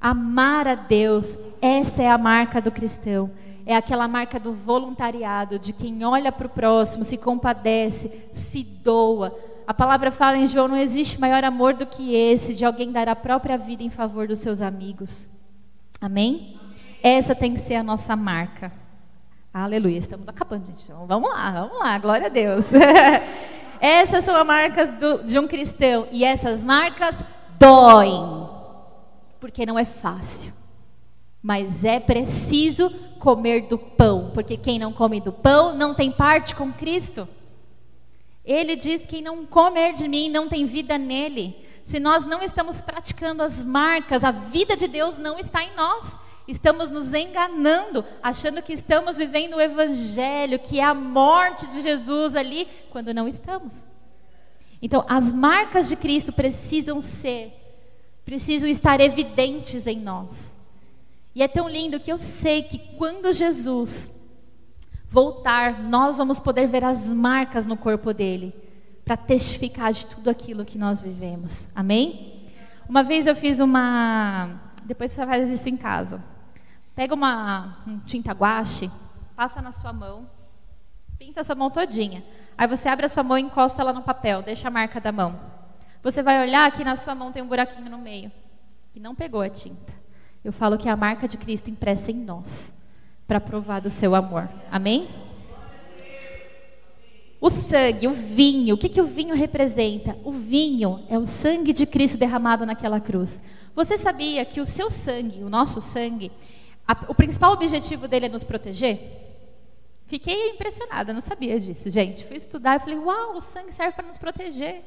amar 0.01 0.69
a 0.69 0.75
Deus. 0.75 1.37
Essa 1.61 2.03
é 2.03 2.11
a 2.11 2.19
marca 2.19 2.61
do 2.61 2.71
cristão. 2.71 3.31
É 3.67 3.77
aquela 3.77 4.09
marca 4.09 4.41
do 4.41 4.53
voluntariado, 4.53 5.59
de 5.59 5.73
quem 5.73 6.03
olha 6.05 6.33
para 6.33 6.47
o 6.47 6.51
próximo, 6.51 7.05
se 7.05 7.19
compadece, 7.19 8.11
se 8.33 8.63
doa, 8.63 9.37
a 9.69 9.75
palavra 9.75 10.11
fala 10.11 10.39
em 10.39 10.47
João: 10.47 10.67
não 10.67 10.79
existe 10.79 11.21
maior 11.21 11.45
amor 11.45 11.75
do 11.75 11.85
que 11.85 12.15
esse, 12.15 12.55
de 12.55 12.65
alguém 12.65 12.91
dar 12.91 13.07
a 13.07 13.15
própria 13.15 13.59
vida 13.59 13.83
em 13.83 13.91
favor 13.91 14.27
dos 14.27 14.39
seus 14.39 14.63
amigos. 14.63 15.29
Amém? 16.01 16.59
Essa 17.03 17.35
tem 17.35 17.53
que 17.53 17.61
ser 17.61 17.75
a 17.75 17.83
nossa 17.83 18.17
marca. 18.17 18.73
Aleluia. 19.53 19.99
Estamos 19.99 20.27
acabando, 20.27 20.69
gente. 20.69 20.85
Então, 20.85 21.07
vamos 21.07 21.29
lá, 21.29 21.51
vamos 21.51 21.79
lá. 21.81 21.99
Glória 21.99 22.29
a 22.29 22.31
Deus. 22.31 22.65
Essas 23.79 24.25
são 24.25 24.35
as 24.35 24.47
marcas 24.47 24.91
do, 24.95 25.23
de 25.25 25.39
um 25.39 25.47
cristão. 25.47 26.09
E 26.11 26.25
essas 26.25 26.65
marcas 26.65 27.15
doem. 27.59 28.49
Porque 29.41 29.67
não 29.67 29.79
é 29.79 29.85
fácil. 29.85 30.53
Mas 31.43 31.85
é 31.85 32.01
preciso 32.01 32.91
comer 33.19 33.69
do 33.69 33.79
pão. 33.79 34.31
Porque 34.35 34.57
quem 34.57 34.79
não 34.79 34.93
come 34.93 35.21
do 35.21 35.33
pão 35.33 35.75
não 35.75 35.95
tem 35.95 36.11
parte 36.11 36.55
com 36.55 36.73
Cristo. 36.73 37.29
Ele 38.45 38.77
diz: 38.77 39.07
quem 39.07 39.23
não 39.23 39.45
comer 39.47 39.93
de 39.93 40.09
mim 40.09 40.31
não 40.31 40.49
tem 40.49 40.65
vida 40.65 40.97
nele. 40.97 41.57
Se 41.85 41.99
nós 41.99 42.27
não 42.27 42.43
estamos 42.43 42.81
praticando 42.81 43.43
as 43.43 43.65
marcas, 43.65 44.23
a 44.23 44.31
vida 44.31 44.77
de 44.77 44.87
Deus 44.87 45.17
não 45.17 45.39
está 45.39 45.63
em 45.63 45.75
nós. 45.75 46.19
Estamos 46.47 46.89
nos 46.89 47.13
enganando, 47.13 48.05
achando 48.23 48.63
que 48.63 48.73
estamos 48.73 49.19
vivendo 49.19 49.55
o 49.55 49.61
Evangelho, 49.61 50.59
que 50.59 50.81
é 50.81 50.85
a 50.85 50.95
morte 50.95 51.67
de 51.67 51.83
Jesus 51.83 52.35
ali, 52.35 52.67
quando 52.91 53.13
não 53.13 53.29
estamos. 53.29 53.87
Então, 54.81 55.05
as 55.09 55.33
marcas 55.33 55.89
de 55.89 55.97
Cristo 55.97 56.33
precisam 56.33 57.01
ser, 57.01 57.53
precisam 58.25 58.69
estar 58.69 59.01
evidentes 59.01 59.87
em 59.87 59.99
nós. 59.99 60.57
E 61.35 61.43
é 61.43 61.49
tão 61.49 61.69
lindo 61.69 62.01
que 62.01 62.11
eu 62.11 62.19
sei 62.19 62.63
que 62.63 62.79
quando 62.97 63.33
Jesus 63.33 64.11
voltar, 65.09 65.83
nós 65.83 66.19
vamos 66.19 66.39
poder 66.39 66.67
ver 66.67 66.85
as 66.85 67.09
marcas 67.09 67.67
no 67.67 67.77
corpo 67.77 68.13
dele, 68.13 68.55
para 69.05 69.17
testificar 69.17 69.93
de 69.93 70.07
tudo 70.07 70.29
aquilo 70.29 70.65
que 70.65 70.77
nós 70.77 71.01
vivemos. 71.01 71.69
Amém? 71.75 72.45
Uma 72.89 73.03
vez 73.03 73.27
eu 73.27 73.35
fiz 73.35 73.59
uma. 73.59 74.61
Depois 74.85 75.11
você 75.11 75.25
faz 75.25 75.49
isso 75.49 75.69
em 75.69 75.77
casa. 75.77 76.23
Pega 76.95 77.15
uma 77.15 77.79
um 77.87 77.99
tinta 78.01 78.33
guache, 78.33 78.91
passa 79.35 79.63
na 79.63 79.73
sua 79.73 79.93
mão, 79.93 80.29
pinta 81.19 81.41
a 81.41 81.45
sua 81.45 81.55
mão 81.55 81.71
todinha. 81.71 82.23
Aí 82.59 82.67
você 82.67 82.89
abre 82.89 83.07
a 83.07 83.09
sua 83.09 83.23
mão 83.23 83.39
e 83.39 83.43
encosta 83.43 83.81
ela 83.81 83.93
no 83.93 84.03
papel, 84.03 84.43
deixa 84.43 84.67
a 84.67 84.71
marca 84.71 85.01
da 85.01 85.13
mão. 85.13 85.39
Você 86.03 86.23
vai 86.23 86.43
olhar 86.43 86.69
que 86.73 86.83
na 86.83 86.97
sua 86.97 87.15
mão 87.15 87.31
tem 87.31 87.41
um 87.41 87.47
buraquinho 87.47 87.89
no 87.89 87.99
meio, 87.99 88.33
que 88.93 88.99
não 88.99 89.15
pegou 89.15 89.41
a 89.41 89.49
tinta. 89.49 89.95
Eu 90.45 90.53
falo 90.53 90.77
que 90.77 90.89
é 90.89 90.91
a 90.91 90.97
marca 90.97 91.29
de 91.29 91.37
Cristo 91.37 91.71
impressa 91.71 92.11
em 92.11 92.17
nós 92.17 92.75
para 93.29 93.41
provar 93.41 93.81
do 93.81 93.89
seu 93.89 94.13
amor. 94.13 94.49
Amém? 94.73 95.09
O 97.41 97.49
sangue, 97.49 98.09
o 98.09 98.13
vinho, 98.13 98.75
o 98.75 98.79
que, 98.79 98.89
que 98.89 99.01
o 99.01 99.07
vinho 99.07 99.37
representa? 99.37 100.17
O 100.25 100.33
vinho 100.33 101.05
é 101.09 101.17
o 101.17 101.25
sangue 101.25 101.73
de 101.73 101.87
Cristo 101.87 102.19
derramado 102.19 102.67
naquela 102.67 102.99
cruz. 102.99 103.41
Você 103.73 103.97
sabia 103.97 104.45
que 104.45 104.61
o 104.61 104.67
seu 104.67 104.91
sangue, 104.91 105.45
o 105.45 105.49
nosso 105.49 105.81
sangue, 105.81 106.33
a, 106.87 106.97
o 107.07 107.15
principal 107.15 107.53
objetivo 107.53 108.09
dele 108.09 108.27
é 108.27 108.29
nos 108.29 108.43
proteger? 108.43 109.28
Fiquei 110.09 110.51
impressionada, 110.51 111.13
não 111.13 111.21
sabia 111.21 111.61
disso, 111.61 111.91
gente. 111.91 112.25
Fui 112.25 112.37
estudar 112.37 112.77
e 112.77 112.81
falei: 112.81 112.99
Uau, 112.99 113.37
o 113.37 113.41
sangue 113.43 113.73
serve 113.73 113.93
para 113.93 114.07
nos 114.07 114.17
proteger. 114.17 114.83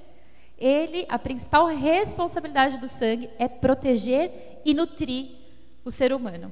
Ele, 0.58 1.06
a 1.08 1.18
principal 1.18 1.68
responsabilidade 1.68 2.78
do 2.78 2.88
sangue 2.88 3.30
é 3.38 3.48
proteger 3.48 4.62
e 4.66 4.74
nutrir 4.74 5.30
o 5.86 5.92
ser 5.92 6.12
humano. 6.12 6.52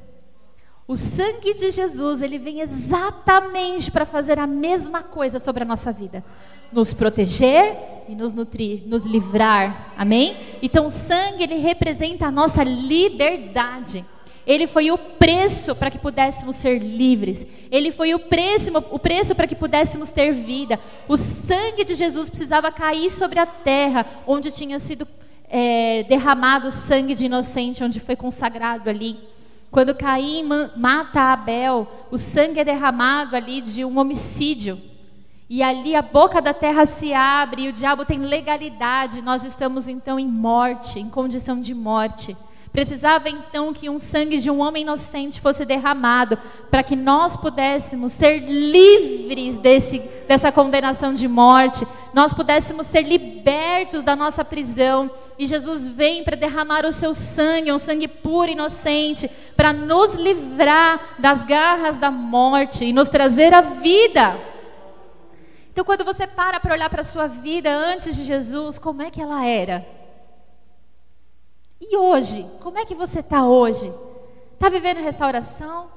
O 0.88 0.98
sangue 0.98 1.54
de 1.54 1.70
Jesus, 1.70 2.22
ele 2.22 2.40
vem 2.40 2.62
exatamente 2.62 3.92
para 3.92 4.06
fazer 4.06 4.40
a 4.40 4.48
mesma 4.48 5.04
coisa 5.04 5.38
sobre 5.38 5.64
a 5.64 5.66
nossa 5.66 5.92
vida. 5.92 6.24
Nos 6.72 6.94
proteger 6.94 7.76
e 8.08 8.16
nos 8.16 8.34
nutrir, 8.34 8.84
nos 8.88 9.04
livrar. 9.04 9.94
Amém? 9.96 10.38
Então 10.62 10.88
o 10.88 10.90
sangue, 10.90 11.44
ele 11.44 11.58
representa 11.58 12.26
a 12.26 12.32
nossa 12.32 12.64
liberdade. 12.64 14.04
Ele 14.50 14.66
foi 14.66 14.90
o 14.90 14.98
preço 14.98 15.76
para 15.76 15.92
que 15.92 16.00
pudéssemos 16.00 16.56
ser 16.56 16.80
livres. 16.80 17.46
Ele 17.70 17.92
foi 17.92 18.16
o 18.16 18.20
preço, 18.20 18.72
o 18.90 18.98
preço 18.98 19.36
para 19.36 19.46
que 19.46 19.54
pudéssemos 19.54 20.12
ter 20.12 20.32
vida. 20.32 20.80
O 21.08 21.16
sangue 21.16 21.84
de 21.84 21.94
Jesus 21.94 22.32
precisava 22.32 22.72
cair 22.72 23.12
sobre 23.12 23.38
a 23.38 23.46
terra 23.46 24.08
onde 24.26 24.50
tinha 24.50 24.80
sido 24.80 25.08
é, 25.48 26.02
derramado 26.10 26.72
sangue 26.72 27.14
de 27.14 27.28
inocente, 27.28 27.84
onde 27.84 28.00
foi 28.00 28.16
consagrado 28.16 28.90
ali. 28.90 29.20
Quando 29.70 29.94
Caim 29.94 30.44
mata 30.76 31.32
Abel, 31.32 31.88
o 32.10 32.18
sangue 32.18 32.60
é 32.60 32.66
derramado 32.66 33.36
ali 33.36 33.62
de 33.62 33.86
um 33.86 34.00
homicídio. 34.00 34.82
E 35.48 35.62
ali 35.62 35.96
a 35.96 36.02
boca 36.02 36.42
da 36.42 36.56
terra 36.56 36.88
se 36.88 37.14
abre 37.14 37.66
e 37.66 37.70
o 37.70 37.74
diabo 37.74 38.04
tem 38.04 38.18
legalidade. 38.18 39.22
Nós 39.22 39.46
estamos 39.46 39.88
então 39.88 40.20
em 40.20 40.28
morte, 40.28 41.00
em 41.00 41.08
condição 41.08 41.62
de 41.62 41.76
morte. 41.76 42.36
Precisava 42.72 43.30
então 43.30 43.74
que 43.74 43.90
um 43.90 43.98
sangue 43.98 44.38
de 44.38 44.52
um 44.52 44.62
homem 44.62 44.84
inocente 44.84 45.42
fosse 45.42 45.66
derramado 45.66 46.38
para 46.70 46.84
que 46.84 46.96
nós 46.96 47.36
pudéssemos 47.36 48.12
ser 48.12 48.40
livres 48.40 49.58
desse, 49.58 49.98
dessa 50.28 50.52
condenação 50.52 51.12
de 51.12 51.28
morte, 51.28 51.86
nós 52.14 52.32
pudéssemos 52.32 52.86
ser 52.86 53.02
libertos 53.02 54.04
da 54.04 54.16
nossa 54.16 54.46
prisão. 54.46 55.10
E 55.38 55.48
Jesus 55.48 55.88
vem 55.88 56.24
para 56.24 56.38
derramar 56.38 56.86
o 56.86 56.92
seu 56.92 57.12
sangue, 57.12 57.74
um 57.74 57.80
sangue 57.80 58.08
puro 58.08 58.50
e 58.50 58.54
inocente, 58.54 59.30
para 59.58 59.74
nos 59.74 60.14
livrar 60.14 61.16
das 61.18 61.44
garras 61.44 61.96
da 61.96 62.12
morte 62.12 62.86
e 62.86 62.94
nos 62.94 63.10
trazer 63.10 63.52
a 63.52 63.62
vida. 63.62 64.40
Então, 65.72 65.84
quando 65.84 66.06
você 66.06 66.28
para 66.28 66.60
para 66.60 66.76
olhar 66.76 66.90
para 66.90 67.02
a 67.02 67.06
sua 67.06 67.26
vida 67.26 67.76
antes 67.76 68.16
de 68.16 68.26
Jesus, 68.26 68.78
como 68.78 69.02
é 69.02 69.10
que 69.10 69.22
ela 69.22 69.44
era? 69.44 69.99
E 71.82 71.96
hoje? 71.96 72.46
Como 72.62 72.78
é 72.78 72.86
que 72.86 72.94
você 72.94 73.20
está 73.22 73.48
hoje? 73.48 73.92
Está 74.54 74.68
vivendo 74.70 74.98
restauração? 74.98 75.90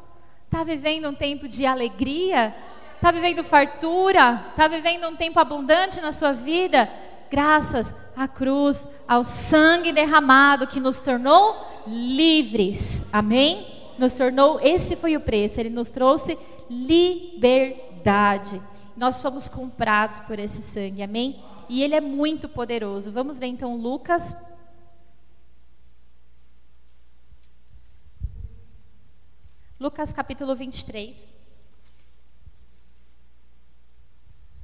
Está 0.45 0.63
vivendo 0.63 1.09
um 1.09 1.15
tempo 1.15 1.49
de 1.49 1.67
alegria? 1.67 2.55
Está 2.95 3.11
vivendo 3.11 3.43
fartura? 3.43 4.45
Está 4.51 4.69
vivendo 4.69 5.09
um 5.09 5.17
tempo 5.17 5.41
abundante 5.41 6.01
na 6.01 6.13
sua 6.13 6.33
vida? 6.33 6.89
Graças 7.29 7.93
à 8.17 8.29
cruz, 8.29 8.87
ao 9.09 9.25
sangue 9.25 9.93
derramado 9.93 10.69
que 10.69 10.79
nos 10.79 11.01
tornou 11.01 11.57
livres. 11.87 13.05
Amém? 13.13 13.67
Nos 13.99 14.15
tornou, 14.15 14.61
esse 14.63 14.95
foi 14.95 15.17
o 15.17 15.21
preço, 15.21 15.59
ele 15.59 15.71
nos 15.71 15.91
trouxe 15.91 16.39
liberdade. 16.71 18.63
Nós 18.97 19.21
fomos 19.21 19.49
comprados 19.49 20.21
por 20.21 20.39
esse 20.39 20.63
sangue, 20.63 21.03
amém? 21.03 21.43
E 21.69 21.83
ele 21.83 21.95
é 21.95 22.01
muito 22.01 22.49
poderoso. 22.49 23.11
Vamos 23.11 23.41
ler 23.41 23.49
então 23.49 23.75
Lucas 23.77 24.37
Lucas 29.83 30.13
capítulo 30.13 30.55
23. 30.55 31.29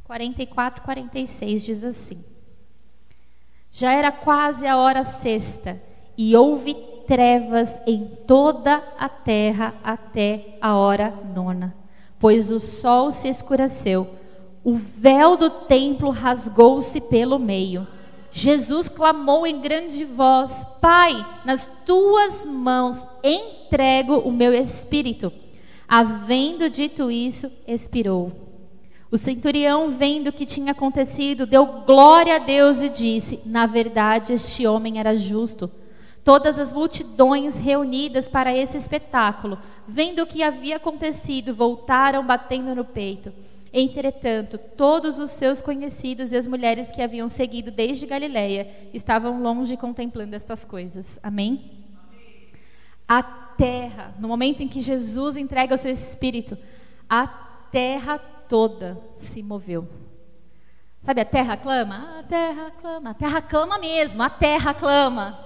44, 0.04 0.84
46 0.84 1.64
diz 1.64 1.82
assim: 1.82 2.24
Já 3.72 3.92
era 3.94 4.12
quase 4.12 4.64
a 4.64 4.76
hora 4.76 5.02
sexta, 5.02 5.82
e 6.16 6.36
houve 6.36 6.72
trevas 7.08 7.80
em 7.84 8.06
toda 8.28 8.76
a 8.96 9.08
terra 9.08 9.74
até 9.82 10.56
a 10.60 10.76
hora 10.76 11.10
nona, 11.10 11.76
pois 12.20 12.52
o 12.52 12.60
sol 12.60 13.10
se 13.10 13.26
escureceu, 13.26 14.08
o 14.62 14.76
véu 14.76 15.36
do 15.36 15.50
templo 15.66 16.10
rasgou-se 16.10 17.00
pelo 17.00 17.40
meio 17.40 17.88
Jesus 18.30 18.88
clamou 18.88 19.46
em 19.46 19.60
grande 19.60 20.04
voz: 20.04 20.64
Pai, 20.80 21.14
nas 21.44 21.70
tuas 21.84 22.44
mãos 22.44 23.02
o 24.24 24.30
meu 24.30 24.52
espírito. 24.52 25.32
Havendo 25.86 26.68
dito 26.68 27.10
isso, 27.10 27.50
expirou. 27.66 28.48
O 29.10 29.16
centurião, 29.16 29.90
vendo 29.90 30.28
o 30.28 30.32
que 30.32 30.44
tinha 30.44 30.72
acontecido, 30.72 31.46
deu 31.46 31.66
glória 31.86 32.36
a 32.36 32.38
Deus 32.38 32.82
e 32.82 32.90
disse: 32.90 33.40
Na 33.46 33.64
verdade, 33.64 34.34
este 34.34 34.66
homem 34.66 34.98
era 34.98 35.16
justo. 35.16 35.70
Todas 36.22 36.58
as 36.58 36.74
multidões 36.74 37.56
reunidas 37.56 38.28
para 38.28 38.54
esse 38.54 38.76
espetáculo, 38.76 39.58
vendo 39.86 40.22
o 40.22 40.26
que 40.26 40.42
havia 40.42 40.76
acontecido, 40.76 41.54
voltaram 41.54 42.26
batendo 42.26 42.74
no 42.74 42.84
peito. 42.84 43.32
Entretanto, 43.72 44.58
todos 44.58 45.18
os 45.18 45.30
seus 45.30 45.62
conhecidos 45.62 46.32
e 46.32 46.36
as 46.36 46.46
mulheres 46.46 46.92
que 46.92 47.00
haviam 47.00 47.28
seguido 47.30 47.70
desde 47.70 48.06
Galiléia 48.06 48.68
estavam 48.92 49.40
longe 49.42 49.74
contemplando 49.76 50.36
estas 50.36 50.66
coisas. 50.66 51.18
Amém? 51.22 51.86
A 53.06 53.22
terra, 53.58 54.14
no 54.20 54.28
momento 54.28 54.62
em 54.62 54.68
que 54.68 54.80
Jesus 54.80 55.36
entrega 55.36 55.74
o 55.74 55.78
seu 55.78 55.90
espírito, 55.90 56.56
a 57.10 57.26
terra 57.26 58.16
toda 58.16 59.02
se 59.16 59.42
moveu. 59.42 59.88
Sabe, 61.02 61.20
a 61.20 61.24
terra 61.24 61.56
clama? 61.56 62.20
A 62.20 62.22
terra 62.22 62.70
clama, 62.80 63.10
a 63.10 63.14
terra 63.14 63.42
clama 63.42 63.78
mesmo, 63.78 64.22
a 64.22 64.30
terra 64.30 64.72
clama. 64.72 65.38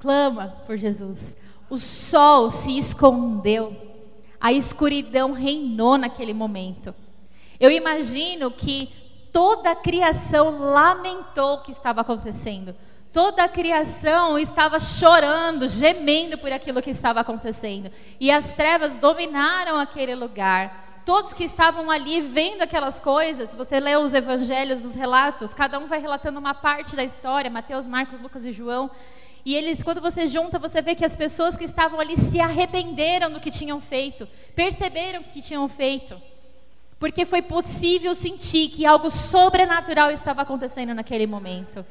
Clama 0.00 0.48
por 0.66 0.76
Jesus. 0.76 1.36
O 1.68 1.78
sol 1.78 2.50
se 2.50 2.76
escondeu, 2.76 3.76
a 4.40 4.52
escuridão 4.52 5.32
reinou 5.32 5.96
naquele 5.96 6.34
momento. 6.34 6.92
Eu 7.60 7.70
imagino 7.70 8.50
que 8.50 8.88
toda 9.32 9.70
a 9.70 9.76
criação 9.76 10.58
lamentou 10.58 11.54
o 11.54 11.62
que 11.62 11.70
estava 11.70 12.00
acontecendo. 12.00 12.74
Toda 13.12 13.44
a 13.44 13.48
criação 13.48 14.38
estava 14.38 14.78
chorando, 14.78 15.66
gemendo 15.66 16.38
por 16.38 16.52
aquilo 16.52 16.80
que 16.80 16.90
estava 16.90 17.20
acontecendo. 17.20 17.90
E 18.20 18.30
as 18.30 18.54
trevas 18.54 18.96
dominaram 18.98 19.78
aquele 19.78 20.14
lugar. 20.14 21.02
Todos 21.04 21.32
que 21.32 21.42
estavam 21.42 21.90
ali 21.90 22.20
vendo 22.20 22.62
aquelas 22.62 23.00
coisas, 23.00 23.52
você 23.54 23.80
lê 23.80 23.96
os 23.96 24.14
evangelhos, 24.14 24.84
os 24.84 24.94
relatos, 24.94 25.52
cada 25.52 25.78
um 25.78 25.86
vai 25.86 26.00
relatando 26.00 26.38
uma 26.38 26.54
parte 26.54 26.94
da 26.94 27.02
história, 27.02 27.50
Mateus, 27.50 27.86
Marcos, 27.86 28.20
Lucas 28.20 28.44
e 28.44 28.52
João. 28.52 28.88
E 29.44 29.56
eles, 29.56 29.82
quando 29.82 30.00
você 30.00 30.26
junta, 30.26 30.58
você 30.58 30.80
vê 30.80 30.94
que 30.94 31.04
as 31.04 31.16
pessoas 31.16 31.56
que 31.56 31.64
estavam 31.64 31.98
ali 31.98 32.16
se 32.16 32.38
arrependeram 32.38 33.32
do 33.32 33.40
que 33.40 33.50
tinham 33.50 33.80
feito, 33.80 34.28
perceberam 34.54 35.20
o 35.20 35.24
que 35.24 35.42
tinham 35.42 35.68
feito 35.68 36.20
porque 37.00 37.24
foi 37.24 37.40
possível 37.40 38.14
sentir 38.14 38.68
que 38.68 38.84
algo 38.84 39.08
sobrenatural 39.08 40.10
estava 40.10 40.42
acontecendo 40.42 40.92
naquele 40.92 41.26
momento. 41.26 41.82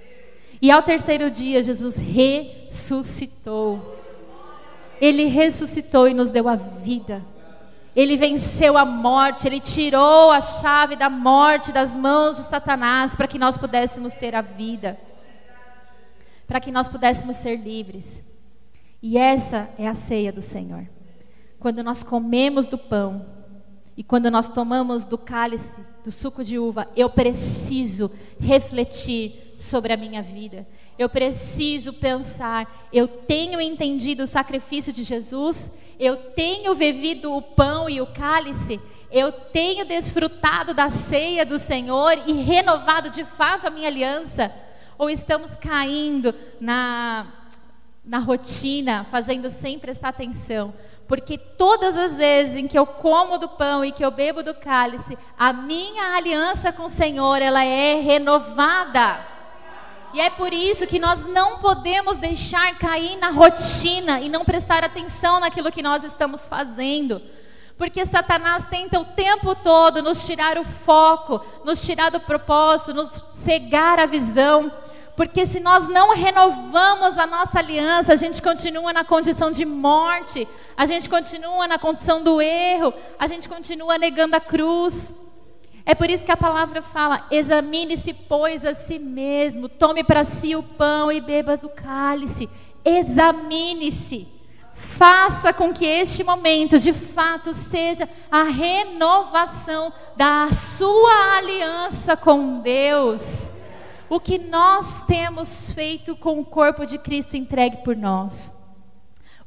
E 0.62 0.72
ao 0.72 0.84
terceiro 0.84 1.32
dia, 1.32 1.63
Jesus 1.63 1.95
ressuscitou. 1.95 3.98
Ele 5.00 5.26
ressuscitou 5.26 6.08
e 6.08 6.13
nos 6.13 6.32
deu 6.32 6.50
a 6.50 6.56
vida. 6.56 7.24
Ele 7.95 8.17
venceu 8.17 8.78
a 8.78 8.86
morte, 8.86 9.48
ele 9.48 9.60
tirou 9.60 10.32
a 10.32 10.41
chave 10.41 10.95
da 10.95 11.10
morte 11.10 11.72
das 11.72 11.95
mãos 11.95 12.38
de 12.38 12.43
Satanás 12.43 13.15
para 13.15 13.28
que 13.28 13.39
nós 13.39 13.58
pudéssemos 13.58 14.13
ter 14.13 14.36
a 14.36 14.41
vida, 14.41 14.98
para 16.48 16.60
que 16.60 16.72
nós 16.72 16.88
pudéssemos 16.88 17.38
ser 17.38 17.56
livres. 17.56 18.24
E 19.02 19.17
essa 19.17 19.69
é 19.78 19.88
a 19.88 19.93
ceia 19.93 20.32
do 20.32 20.41
Senhor. 20.41 20.88
Quando 21.60 21.84
nós 21.84 22.04
comemos 22.04 22.67
do 22.67 22.78
pão, 22.78 23.26
e 23.98 24.04
quando 24.04 24.32
nós 24.32 24.50
tomamos 24.50 25.06
do 25.06 25.17
cálice, 25.17 25.84
do 26.06 26.12
suco 26.12 26.41
de 26.41 26.58
uva, 26.58 26.88
eu 26.95 27.10
preciso 27.10 28.10
refletir 28.39 29.49
sobre 29.60 29.91
a 29.91 29.98
minha 29.98 30.22
vida. 30.22 30.65
Eu 30.98 31.10
preciso 31.10 31.91
pensar, 31.91 32.88
eu 32.93 33.08
tenho 33.08 33.60
entendido 33.60 34.24
o 34.24 34.28
sacrifício 34.28 34.93
de 34.93 35.04
Jesus, 35.04 35.69
eu 36.00 36.15
tenho 36.34 36.74
bebido 36.76 37.36
o 37.36 37.41
pão 37.41 37.89
e 37.89 38.00
o 38.00 38.08
cálice, 38.08 38.80
eu 39.12 39.32
tenho 39.32 39.86
desfrutado 39.86 40.74
da 40.74 40.89
ceia 40.89 41.45
do 41.45 41.58
Senhor 41.58 42.17
e 42.26 42.32
renovado 42.32 43.10
de 43.10 43.26
fato 43.26 43.67
a 43.67 43.69
minha 43.69 43.88
aliança? 43.88 44.50
Ou 44.98 45.10
estamos 45.10 45.52
caindo 45.56 46.34
na, 46.60 47.28
na 48.06 48.19
rotina, 48.19 49.06
fazendo 49.12 49.50
sem 49.50 49.78
prestar 49.78 50.10
atenção? 50.10 50.74
porque 51.10 51.39
todas 51.39 51.98
as 51.98 52.17
vezes 52.17 52.56
em 52.56 52.67
que 52.67 52.78
eu 52.78 52.86
como 52.86 53.39
do 53.39 53.50
pão 53.50 53.84
e 53.84 53.91
que 53.91 54.06
eu 54.06 54.12
bebo 54.12 54.43
do 54.43 54.54
cálice, 54.54 55.17
a 55.36 55.52
minha 55.52 56.15
aliança 56.15 56.72
com 56.72 56.84
o 56.84 56.89
Senhor, 56.89 57.41
ela 57.41 57.65
é 57.65 58.00
renovada. 58.00 59.38
E 60.13 60.19
é 60.19 60.30
por 60.30 60.52
isso 60.54 60.88
que 60.88 61.00
nós 61.00 61.26
não 61.28 61.60
podemos 61.60 62.17
deixar 62.17 62.78
cair 62.78 63.17
na 63.17 63.30
rotina 63.30 64.19
e 64.19 64.30
não 64.30 64.43
prestar 64.43 64.84
atenção 64.84 65.39
naquilo 65.39 65.72
que 65.72 65.84
nós 65.84 66.04
estamos 66.04 66.48
fazendo. 66.48 67.22
Porque 67.78 68.06
Satanás 68.06 68.65
tenta 68.69 69.00
o 69.00 69.06
tempo 69.06 69.56
todo 69.56 70.04
nos 70.04 70.26
tirar 70.26 70.58
o 70.58 70.65
foco, 70.65 71.39
nos 71.63 71.82
tirar 71.82 72.10
do 72.10 72.19
propósito, 72.19 72.93
nos 72.93 73.24
cegar 73.34 74.00
a 74.00 74.06
visão. 74.06 74.72
Porque 75.15 75.45
se 75.45 75.60
nós 75.60 75.88
não 75.88 76.13
renovamos 76.13 77.17
a 77.17 77.28
nossa 77.28 77.60
aliança, 77.60 78.12
a 78.12 78.15
gente 78.15 78.41
continua 78.41 78.91
na 78.91 79.04
condição 79.04 79.52
de 79.52 79.63
morte, 79.65 80.48
a 80.76 80.86
gente 80.86 81.10
continua 81.10 81.67
na 81.67 81.78
condição 81.78 82.24
do 82.24 82.41
erro, 82.41 82.93
a 83.17 83.28
gente 83.28 83.48
continua 83.48 83.98
negando 83.98 84.36
a 84.36 84.41
cruz. 84.41 85.13
É 85.86 85.96
por 85.96 86.10
isso 86.10 86.24
que 86.24 86.32
a 86.32 86.38
palavra 86.38 86.82
fala: 86.82 87.26
examine-se, 87.32 88.13
pois, 88.13 88.65
a 88.65 88.74
si 88.74 89.00
mesmo, 89.00 89.68
tome 89.68 90.04
para 90.04 90.24
si 90.24 90.56
o 90.56 90.63
pão 90.63 91.12
e 91.12 91.20
beba 91.22 91.58
do 91.58 91.70
cálice. 91.70 92.50
Examine-se. 92.84 94.28
Faça 94.74 95.52
com 95.52 95.74
que 95.74 95.86
este 95.86 96.24
momento, 96.24 96.80
de 96.80 96.94
fato, 96.94 97.54
seja 97.54 98.08
a 98.32 98.44
renovação 98.44 99.92
da 100.15 100.50
sua 100.54 101.38
aliança 101.38 102.15
com 102.15 102.60
Deus 102.62 103.54
o 104.10 104.20
que 104.20 104.39
nós 104.39 105.04
temos 105.04 105.72
feito 105.72 106.15
com 106.15 106.39
o 106.39 106.46
corpo 106.46 106.86
de 106.86 106.98
Cristo 106.98 107.38
entregue 107.38 107.78
por 107.78 107.96
nós. 107.96 108.52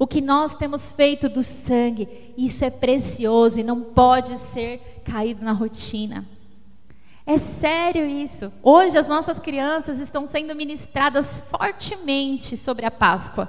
O 0.02 0.06
que 0.08 0.20
nós 0.20 0.56
temos 0.56 0.90
feito 0.90 1.28
do 1.28 1.44
sangue, 1.44 2.34
isso 2.36 2.64
é 2.64 2.70
precioso 2.70 3.60
e 3.60 3.62
não 3.62 3.80
pode 3.80 4.36
ser 4.36 5.00
caído 5.04 5.44
na 5.44 5.52
rotina. 5.52 6.26
É 7.24 7.36
sério 7.36 8.04
isso. 8.04 8.52
Hoje 8.64 8.98
as 8.98 9.06
nossas 9.06 9.38
crianças 9.38 10.00
estão 10.00 10.26
sendo 10.26 10.56
ministradas 10.56 11.36
fortemente 11.48 12.56
sobre 12.56 12.84
a 12.84 12.90
Páscoa. 12.90 13.48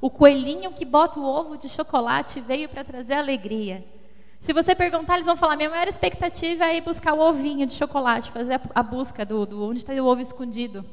O 0.00 0.08
coelhinho 0.08 0.70
que 0.70 0.84
bota 0.84 1.18
o 1.18 1.24
ovo 1.24 1.56
de 1.56 1.68
chocolate 1.68 2.40
veio 2.40 2.68
para 2.68 2.84
trazer 2.84 3.14
alegria. 3.14 3.84
Se 4.40 4.52
você 4.52 4.76
perguntar, 4.76 5.14
eles 5.14 5.26
vão 5.26 5.34
falar: 5.34 5.56
minha 5.56 5.68
maior 5.68 5.88
expectativa 5.88 6.66
é 6.66 6.76
ir 6.76 6.82
buscar 6.82 7.12
o 7.14 7.28
ovinho 7.28 7.66
de 7.66 7.72
chocolate, 7.72 8.30
fazer 8.30 8.60
a, 8.72 8.82
busca 8.84 9.26
do, 9.26 9.44
do 9.44 9.68
onde 9.68 9.80
está 9.80 9.92
o 9.94 10.06
ovo 10.06 10.20
escondido. 10.20 10.84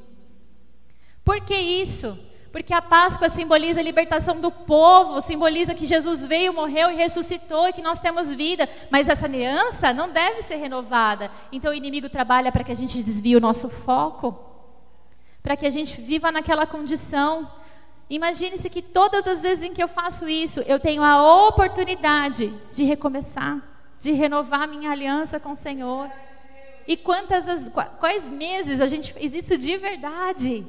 Por 1.23 1.41
que 1.41 1.53
isso? 1.53 2.17
Porque 2.55 2.73
a 2.73 2.81
Páscoa 2.81 3.27
simboliza 3.27 3.81
a 3.81 3.83
libertação 3.83 4.39
do 4.39 4.49
povo, 4.49 5.19
simboliza 5.19 5.75
que 5.75 5.85
Jesus 5.85 6.25
veio, 6.25 6.53
morreu 6.53 6.89
e 6.89 6.95
ressuscitou 6.95 7.67
e 7.67 7.73
que 7.73 7.81
nós 7.81 7.99
temos 7.99 8.33
vida. 8.33 8.69
Mas 8.89 9.09
essa 9.09 9.25
aliança 9.25 9.91
não 9.91 10.07
deve 10.09 10.41
ser 10.41 10.55
renovada. 10.55 11.29
Então 11.51 11.71
o 11.71 11.75
inimigo 11.75 12.07
trabalha 12.07 12.53
para 12.53 12.63
que 12.63 12.71
a 12.71 12.75
gente 12.75 13.03
desvie 13.03 13.35
o 13.35 13.41
nosso 13.41 13.67
foco, 13.67 14.39
para 15.43 15.57
que 15.57 15.65
a 15.65 15.69
gente 15.69 15.99
viva 15.99 16.31
naquela 16.31 16.65
condição 16.65 17.51
Imagine-se 18.09 18.69
que 18.69 18.81
todas 18.81 19.27
as 19.27 19.41
vezes 19.41 19.63
em 19.63 19.73
que 19.73 19.83
eu 19.83 19.87
faço 19.89 20.29
isso, 20.29 20.61
eu 20.61 20.79
tenho 20.79 21.03
a 21.03 21.47
oportunidade 21.47 22.53
de 22.71 22.83
recomeçar, 22.85 23.59
de 23.99 24.13
renovar 24.13 24.65
minha 24.65 24.91
aliança 24.91 25.41
com 25.41 25.51
o 25.51 25.57
Senhor. 25.57 26.09
E 26.87 26.95
quantas 26.95 27.49
as, 27.49 27.69
quais 27.99 28.29
meses 28.29 28.79
a 28.79 28.87
gente 28.87 29.11
fez 29.11 29.33
isso 29.33 29.57
de 29.57 29.75
verdade? 29.75 30.63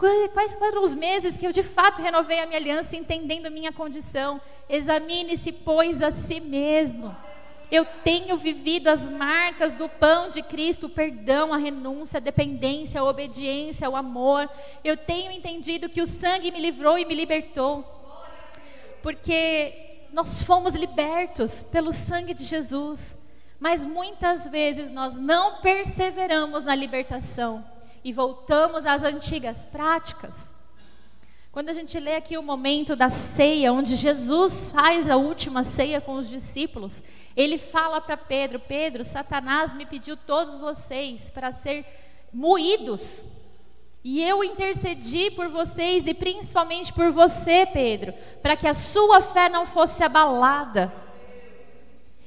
Quais 0.00 0.54
foram 0.54 0.82
os 0.82 0.94
meses 0.94 1.36
que 1.36 1.46
eu 1.46 1.52
de 1.52 1.62
fato 1.62 2.00
renovei 2.00 2.40
a 2.40 2.46
minha 2.46 2.58
aliança, 2.58 2.96
entendendo 2.96 3.50
minha 3.50 3.70
condição? 3.70 4.40
Examine-se, 4.66 5.52
pois, 5.52 6.00
a 6.00 6.10
si 6.10 6.40
mesmo. 6.40 7.14
Eu 7.70 7.84
tenho 8.02 8.38
vivido 8.38 8.88
as 8.88 9.10
marcas 9.10 9.74
do 9.74 9.90
pão 9.90 10.30
de 10.30 10.42
Cristo, 10.42 10.86
o 10.86 10.90
perdão, 10.90 11.52
a 11.52 11.58
renúncia, 11.58 12.16
a 12.16 12.20
dependência, 12.20 12.98
a 12.98 13.04
obediência, 13.04 13.90
o 13.90 13.94
amor. 13.94 14.48
Eu 14.82 14.96
tenho 14.96 15.30
entendido 15.32 15.90
que 15.90 16.00
o 16.00 16.06
sangue 16.06 16.50
me 16.50 16.60
livrou 16.60 16.98
e 16.98 17.04
me 17.04 17.14
libertou. 17.14 17.84
Porque 19.02 20.06
nós 20.14 20.42
fomos 20.42 20.74
libertos 20.74 21.62
pelo 21.62 21.92
sangue 21.92 22.32
de 22.32 22.46
Jesus. 22.46 23.18
Mas 23.58 23.84
muitas 23.84 24.48
vezes 24.48 24.90
nós 24.90 25.14
não 25.14 25.60
perseveramos 25.60 26.64
na 26.64 26.74
libertação 26.74 27.62
e 28.04 28.12
voltamos 28.12 28.86
às 28.86 29.02
antigas 29.02 29.66
práticas. 29.66 30.54
Quando 31.52 31.68
a 31.68 31.72
gente 31.72 31.98
lê 31.98 32.14
aqui 32.14 32.38
o 32.38 32.42
momento 32.42 32.94
da 32.94 33.10
ceia, 33.10 33.72
onde 33.72 33.96
Jesus 33.96 34.70
faz 34.70 35.10
a 35.10 35.16
última 35.16 35.64
ceia 35.64 36.00
com 36.00 36.14
os 36.14 36.28
discípulos, 36.28 37.02
ele 37.36 37.58
fala 37.58 38.00
para 38.00 38.16
Pedro: 38.16 38.60
Pedro, 38.60 39.02
Satanás 39.02 39.74
me 39.74 39.84
pediu 39.84 40.16
todos 40.16 40.58
vocês 40.58 41.28
para 41.30 41.50
ser 41.50 41.84
moídos. 42.32 43.24
E 44.02 44.22
eu 44.22 44.42
intercedi 44.42 45.30
por 45.32 45.48
vocês 45.48 46.06
e 46.06 46.14
principalmente 46.14 46.92
por 46.92 47.10
você, 47.10 47.66
Pedro, 47.66 48.14
para 48.40 48.56
que 48.56 48.66
a 48.66 48.72
sua 48.72 49.20
fé 49.20 49.48
não 49.48 49.66
fosse 49.66 50.02
abalada. 50.02 50.92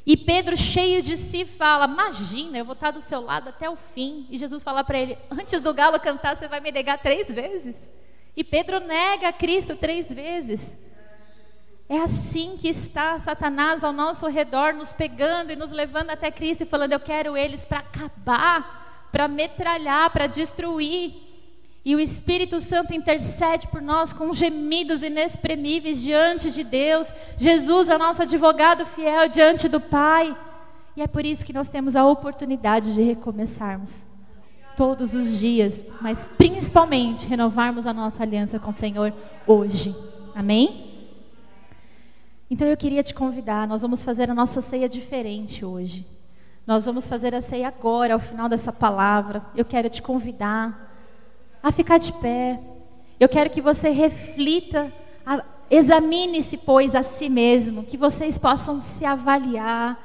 E 0.05 0.17
Pedro, 0.17 0.57
cheio 0.57 1.01
de 1.01 1.15
si, 1.15 1.45
fala: 1.45 1.85
Imagina, 1.85 2.57
eu 2.57 2.65
vou 2.65 2.73
estar 2.73 2.91
do 2.91 2.99
seu 2.99 3.21
lado 3.21 3.49
até 3.49 3.69
o 3.69 3.75
fim. 3.75 4.27
E 4.29 4.37
Jesus 4.37 4.61
fala 4.63 4.83
para 4.83 4.99
ele: 4.99 5.17
Antes 5.31 5.61
do 5.61 5.73
galo 5.73 5.99
cantar, 5.99 6.35
você 6.35 6.47
vai 6.47 6.59
me 6.59 6.71
negar 6.71 6.97
três 6.97 7.33
vezes. 7.33 7.77
E 8.35 8.43
Pedro 8.43 8.79
nega 8.79 9.31
Cristo 9.31 9.75
três 9.75 10.11
vezes. 10.11 10.77
É 11.87 11.99
assim 11.99 12.57
que 12.57 12.67
está 12.67 13.19
Satanás 13.19 13.83
ao 13.83 13.93
nosso 13.93 14.27
redor, 14.27 14.73
nos 14.73 14.91
pegando 14.91 15.51
e 15.51 15.55
nos 15.55 15.71
levando 15.71 16.09
até 16.09 16.29
Cristo 16.31 16.63
e 16.63 16.67
falando: 16.67 16.93
Eu 16.93 16.99
quero 16.99 17.37
eles 17.37 17.63
para 17.63 17.79
acabar, 17.79 19.09
para 19.11 19.27
metralhar, 19.27 20.09
para 20.09 20.27
destruir. 20.27 21.32
E 21.85 21.95
o 21.95 21.99
Espírito 21.99 22.59
Santo 22.61 22.93
intercede 22.93 23.67
por 23.67 23.81
nós 23.81 24.13
com 24.13 24.33
gemidos 24.33 25.03
inexprimíveis 25.03 26.01
diante 26.01 26.49
de 26.49 26.63
Deus. 26.63 27.13
Jesus 27.35 27.89
é 27.89 27.95
o 27.95 27.99
nosso 27.99 28.21
advogado 28.21 28.85
fiel 28.85 29.27
diante 29.27 29.67
do 29.67 29.81
Pai. 29.81 30.35
E 30.95 31.01
é 31.01 31.07
por 31.07 31.25
isso 31.25 31.45
que 31.45 31.51
nós 31.51 31.67
temos 31.67 31.95
a 31.95 32.05
oportunidade 32.05 32.93
de 32.93 33.01
recomeçarmos 33.01 34.05
todos 34.77 35.13
os 35.13 35.37
dias, 35.37 35.85
mas 36.01 36.25
principalmente 36.37 37.27
renovarmos 37.27 37.85
a 37.85 37.93
nossa 37.93 38.23
aliança 38.23 38.57
com 38.57 38.69
o 38.69 38.73
Senhor 38.73 39.13
hoje. 39.45 39.95
Amém? 40.33 40.91
Então 42.49 42.67
eu 42.67 42.77
queria 42.77 43.03
te 43.03 43.13
convidar, 43.13 43.67
nós 43.67 43.81
vamos 43.81 44.03
fazer 44.03 44.29
a 44.29 44.33
nossa 44.33 44.61
ceia 44.61 44.87
diferente 44.87 45.65
hoje. 45.65 46.07
Nós 46.65 46.85
vamos 46.85 47.09
fazer 47.09 47.35
a 47.35 47.41
ceia 47.41 47.67
agora, 47.67 48.13
ao 48.13 48.19
final 48.19 48.47
dessa 48.47 48.71
palavra. 48.71 49.45
Eu 49.55 49.65
quero 49.65 49.89
te 49.89 50.01
convidar 50.01 50.92
a 51.63 51.71
ficar 51.71 51.97
de 51.97 52.11
pé. 52.11 52.59
Eu 53.17 53.29
quero 53.29 53.49
que 53.49 53.61
você 53.61 53.89
reflita, 53.89 54.91
examine-se, 55.71 56.57
pois, 56.57 56.93
a 56.93 57.01
si 57.01 57.29
mesmo, 57.29 57.83
que 57.83 57.95
vocês 57.95 58.37
possam 58.37 58.77
se 58.79 59.05
avaliar 59.05 59.97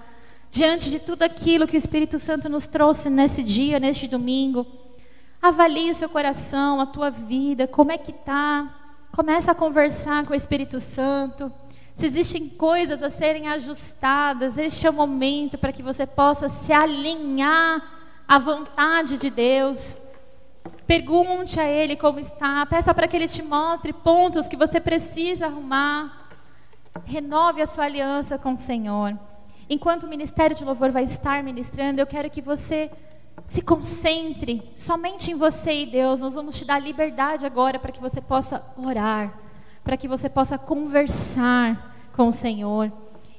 diante 0.50 0.88
de 0.88 1.00
tudo 1.00 1.24
aquilo 1.24 1.66
que 1.66 1.76
o 1.76 1.76
Espírito 1.76 2.18
Santo 2.18 2.48
nos 2.48 2.68
trouxe 2.68 3.10
nesse 3.10 3.42
dia, 3.42 3.80
neste 3.80 4.06
domingo. 4.06 4.64
Avalie 5.42 5.90
o 5.90 5.94
seu 5.94 6.08
coração, 6.08 6.80
a 6.80 6.86
tua 6.86 7.10
vida, 7.10 7.66
como 7.66 7.90
é 7.90 7.98
que 7.98 8.12
está. 8.12 8.72
Começa 9.10 9.50
a 9.50 9.54
conversar 9.54 10.24
com 10.24 10.32
o 10.32 10.36
Espírito 10.36 10.78
Santo. 10.78 11.52
Se 11.92 12.06
existem 12.06 12.48
coisas 12.48 13.02
a 13.02 13.10
serem 13.10 13.48
ajustadas, 13.48 14.56
este 14.56 14.86
é 14.86 14.90
o 14.90 14.92
momento 14.92 15.58
para 15.58 15.72
que 15.72 15.82
você 15.82 16.06
possa 16.06 16.48
se 16.48 16.72
alinhar 16.72 17.82
à 18.28 18.38
vontade 18.38 19.16
de 19.16 19.28
Deus. 19.28 20.00
Pergunte 20.86 21.60
a 21.60 21.68
Ele 21.68 21.96
como 21.96 22.18
está, 22.18 22.64
peça 22.66 22.94
para 22.94 23.06
que 23.06 23.16
Ele 23.16 23.28
te 23.28 23.42
mostre 23.42 23.92
pontos 23.92 24.48
que 24.48 24.56
você 24.56 24.80
precisa 24.80 25.46
arrumar. 25.46 26.30
Renove 27.04 27.60
a 27.60 27.66
sua 27.66 27.84
aliança 27.84 28.38
com 28.38 28.52
o 28.54 28.56
Senhor. 28.56 29.18
Enquanto 29.68 30.04
o 30.04 30.08
ministério 30.08 30.56
de 30.56 30.64
louvor 30.64 30.90
vai 30.90 31.04
estar 31.04 31.42
ministrando, 31.42 32.00
eu 32.00 32.06
quero 32.06 32.30
que 32.30 32.40
você 32.40 32.90
se 33.44 33.60
concentre 33.60 34.62
somente 34.74 35.30
em 35.30 35.34
você 35.34 35.82
e 35.82 35.86
Deus. 35.86 36.20
Nós 36.20 36.34
vamos 36.34 36.56
te 36.56 36.64
dar 36.64 36.78
liberdade 36.78 37.44
agora 37.44 37.78
para 37.78 37.92
que 37.92 38.00
você 38.00 38.20
possa 38.20 38.64
orar, 38.76 39.38
para 39.84 39.96
que 39.96 40.08
você 40.08 40.28
possa 40.28 40.56
conversar 40.56 41.96
com 42.14 42.28
o 42.28 42.32
Senhor. 42.32 42.90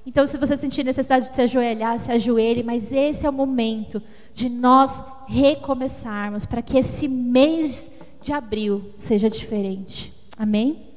Então, 0.10 0.26
se 0.26 0.40
você 0.40 0.58
sentir 0.58 0.84
necessidade 0.84 1.30
de 1.30 1.36
se 1.36 1.42
ajoelhar, 1.44 2.00
se 2.00 2.12
ajoelhe, 2.12 2.64
mas 2.64 2.92
esse 2.92 3.28
é 3.28 3.30
o 3.30 3.32
momento 3.32 4.02
de 4.34 4.50
nós 4.50 4.92
recomeçarmos 5.28 6.48
para 6.48 6.64
que 6.64 6.80
esse 6.80 7.08
mês 7.08 7.92
de 8.20 8.34
abril 8.34 8.92
seja 8.96 9.30
diferente. 9.30 10.12
Amém? 10.36 10.92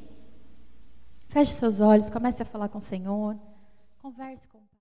Feche 1.29 1.53
seus 1.53 1.79
olhos, 1.79 2.09
comece 2.09 2.43
a 2.43 2.47
falar 2.47 2.71
com 2.71 2.79
o 2.79 2.81
Senhor, 2.81 3.37
converse 4.01 4.49
com 4.49 4.62